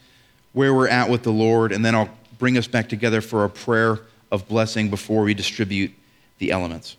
where 0.53 0.75
we're 0.75 0.89
at 0.89 1.09
with 1.09 1.23
the 1.23 1.33
Lord, 1.33 1.73
and 1.73 1.83
then 1.83 1.95
I'll 1.95 2.11
bring 2.39 2.59
us 2.59 2.67
back 2.67 2.89
together 2.89 3.23
for 3.23 3.45
a 3.45 3.51
prayer 3.51 4.01
of 4.31 4.47
blessing 4.47 4.91
before 4.91 5.23
we 5.23 5.33
distribute 5.33 5.93
the 6.39 6.51
elements. 6.51 6.97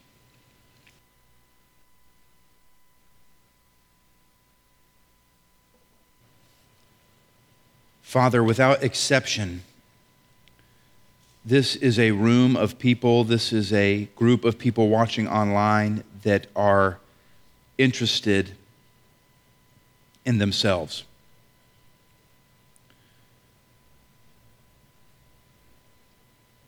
Father, 8.10 8.44
without 8.44 8.82
exception, 8.82 9.62
this 11.46 11.76
is 11.76 12.00
a 12.00 12.10
room 12.10 12.56
of 12.56 12.80
people, 12.80 13.24
this 13.24 13.54
is 13.54 13.72
a 13.72 14.06
group 14.16 14.46
of 14.46 14.58
people 14.58 14.90
watching 14.90 15.28
online 15.28 16.04
that 16.24 16.48
are 16.56 16.98
interested 17.78 18.54
in 20.26 20.40
themselves. 20.40 21.04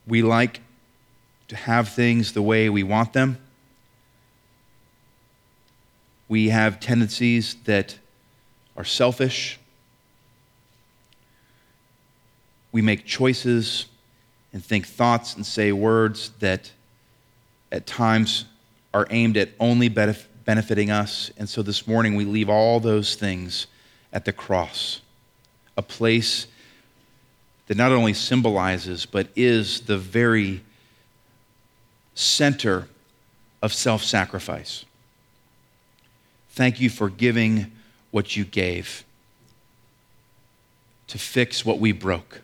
We 0.05 0.21
like 0.21 0.61
to 1.47 1.55
have 1.55 1.89
things 1.89 2.33
the 2.33 2.43
way 2.43 2.69
we 2.69 2.83
want 2.83 3.13
them. 3.13 3.39
We 6.29 6.49
have 6.49 6.79
tendencies 6.79 7.55
that 7.65 7.97
are 8.77 8.85
selfish 8.85 9.57
we 12.71 12.81
make 12.81 13.05
choices 13.05 13.87
and 14.53 14.63
think 14.63 14.87
thoughts 14.87 15.35
and 15.35 15.45
say 15.45 15.71
words 15.71 16.31
that 16.39 16.71
at 17.71 17.85
times 17.85 18.45
are 18.93 19.07
aimed 19.09 19.37
at 19.37 19.49
only 19.59 19.89
benefiting 19.89 20.91
us. 20.91 21.31
And 21.37 21.47
so 21.47 21.61
this 21.61 21.87
morning 21.87 22.15
we 22.15 22.25
leave 22.25 22.49
all 22.49 22.79
those 22.79 23.15
things 23.15 23.67
at 24.11 24.25
the 24.25 24.33
cross, 24.33 25.01
a 25.77 25.81
place 25.81 26.47
that 27.67 27.77
not 27.77 27.91
only 27.91 28.13
symbolizes, 28.13 29.05
but 29.05 29.27
is 29.35 29.81
the 29.81 29.97
very 29.97 30.61
center 32.15 32.87
of 33.61 33.73
self 33.73 34.03
sacrifice. 34.03 34.83
Thank 36.49 36.81
you 36.81 36.89
for 36.89 37.09
giving 37.09 37.71
what 38.11 38.35
you 38.35 38.43
gave 38.43 39.05
to 41.07 41.17
fix 41.17 41.65
what 41.65 41.79
we 41.79 41.93
broke 41.93 42.41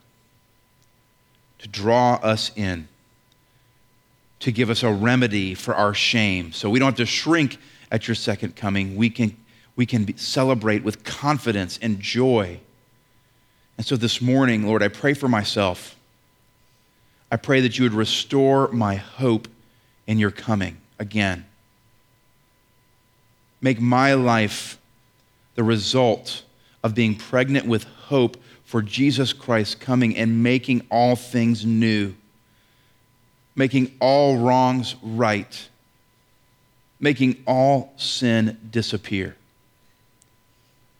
to 1.59 1.67
draw 1.67 2.15
us 2.15 2.51
in, 2.55 2.87
to 4.39 4.51
give 4.51 4.69
us 4.69 4.83
a 4.83 4.91
remedy 4.91 5.53
for 5.53 5.73
our 5.75 5.93
shame. 5.93 6.51
So 6.51 6.69
we 6.69 6.79
don't 6.79 6.87
have 6.87 6.97
to 6.97 7.05
shrink 7.05 7.57
at 7.91 8.07
your 8.07 8.15
second 8.15 8.55
coming. 8.55 8.95
We 8.95 9.09
can, 9.09 9.35
we 9.75 9.85
can 9.85 10.05
be, 10.05 10.15
celebrate 10.17 10.83
with 10.83 11.03
confidence 11.03 11.79
and 11.81 11.99
joy. 11.99 12.59
And 13.77 13.85
so 13.85 13.95
this 13.95 14.21
morning, 14.21 14.65
Lord, 14.65 14.83
I 14.83 14.87
pray 14.87 15.13
for 15.13 15.27
myself. 15.27 15.95
I 17.31 17.37
pray 17.37 17.61
that 17.61 17.77
you 17.77 17.83
would 17.83 17.93
restore 17.93 18.69
my 18.69 18.95
hope 18.95 19.47
in 20.05 20.17
you're 20.17 20.31
coming 20.31 20.77
again. 20.99 21.45
Make 23.61 23.81
my 23.81 24.13
life 24.13 24.77
the 25.55 25.63
result 25.63 26.43
of 26.83 26.93
being 26.93 27.15
pregnant 27.15 27.65
with 27.65 27.83
hope 27.83 28.37
for 28.67 28.81
Jesus 28.81 29.31
Christ 29.31 29.79
coming 29.79 30.17
and 30.17 30.43
making 30.43 30.85
all 30.91 31.15
things 31.15 31.65
new, 31.65 32.13
making 33.55 33.95
all 34.01 34.39
wrongs 34.39 34.97
right, 35.01 35.69
making 36.99 37.41
all 37.47 37.93
sin 37.95 38.57
disappear. 38.69 39.37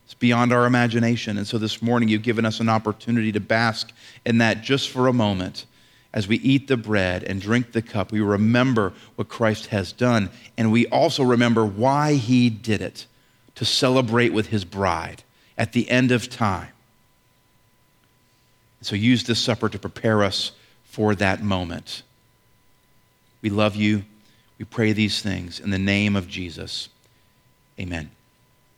It's 0.06 0.14
beyond 0.14 0.54
our 0.54 0.66
imagination. 0.66 1.38
And 1.38 1.46
so 1.46 1.58
this 1.58 1.82
morning, 1.82 2.08
you've 2.08 2.24
given 2.24 2.46
us 2.46 2.62
an 2.62 2.70
opportunity 2.70 3.34
to 3.34 3.42
bask 3.42 3.92
in 4.26 4.38
that 4.38 4.62
just 4.62 4.88
for 4.88 5.08
a 5.08 5.14
moment. 5.14 5.66
As 6.14 6.26
we 6.26 6.38
eat 6.38 6.70
the 6.70 6.78
bread 6.78 7.26
and 7.26 7.42
drink 7.42 7.74
the 7.74 7.82
cup, 7.82 8.14
we 8.14 8.22
remember 8.22 8.94
what 9.18 9.28
Christ 9.28 9.68
has 9.68 9.92
done. 9.92 10.30
And 10.58 10.72
we 10.72 10.88
also 10.88 11.22
remember 11.22 11.66
why 11.66 12.14
he 12.14 12.50
did 12.50 12.82
it 12.82 13.08
to 13.56 13.66
celebrate 13.66 14.32
with 14.32 14.48
his 14.48 14.64
bride 14.64 15.24
at 15.58 15.74
the 15.74 15.90
end 15.90 16.14
of 16.14 16.30
time. 16.30 16.70
So 18.82 18.96
use 18.96 19.24
this 19.24 19.40
supper 19.40 19.70
to 19.70 19.80
prepare 19.80 20.24
us 20.24 20.52
for 20.84 21.16
that 21.16 21.44
moment. 21.44 22.04
We 23.42 23.50
love 23.50 23.76
you. 23.76 24.04
We 24.58 24.66
pray 24.66 24.94
these 24.94 25.22
things 25.22 25.60
in 25.60 25.70
the 25.70 25.80
name 25.80 26.16
of 26.16 26.28
Jesus. 26.28 26.90
Amen. 27.80 28.10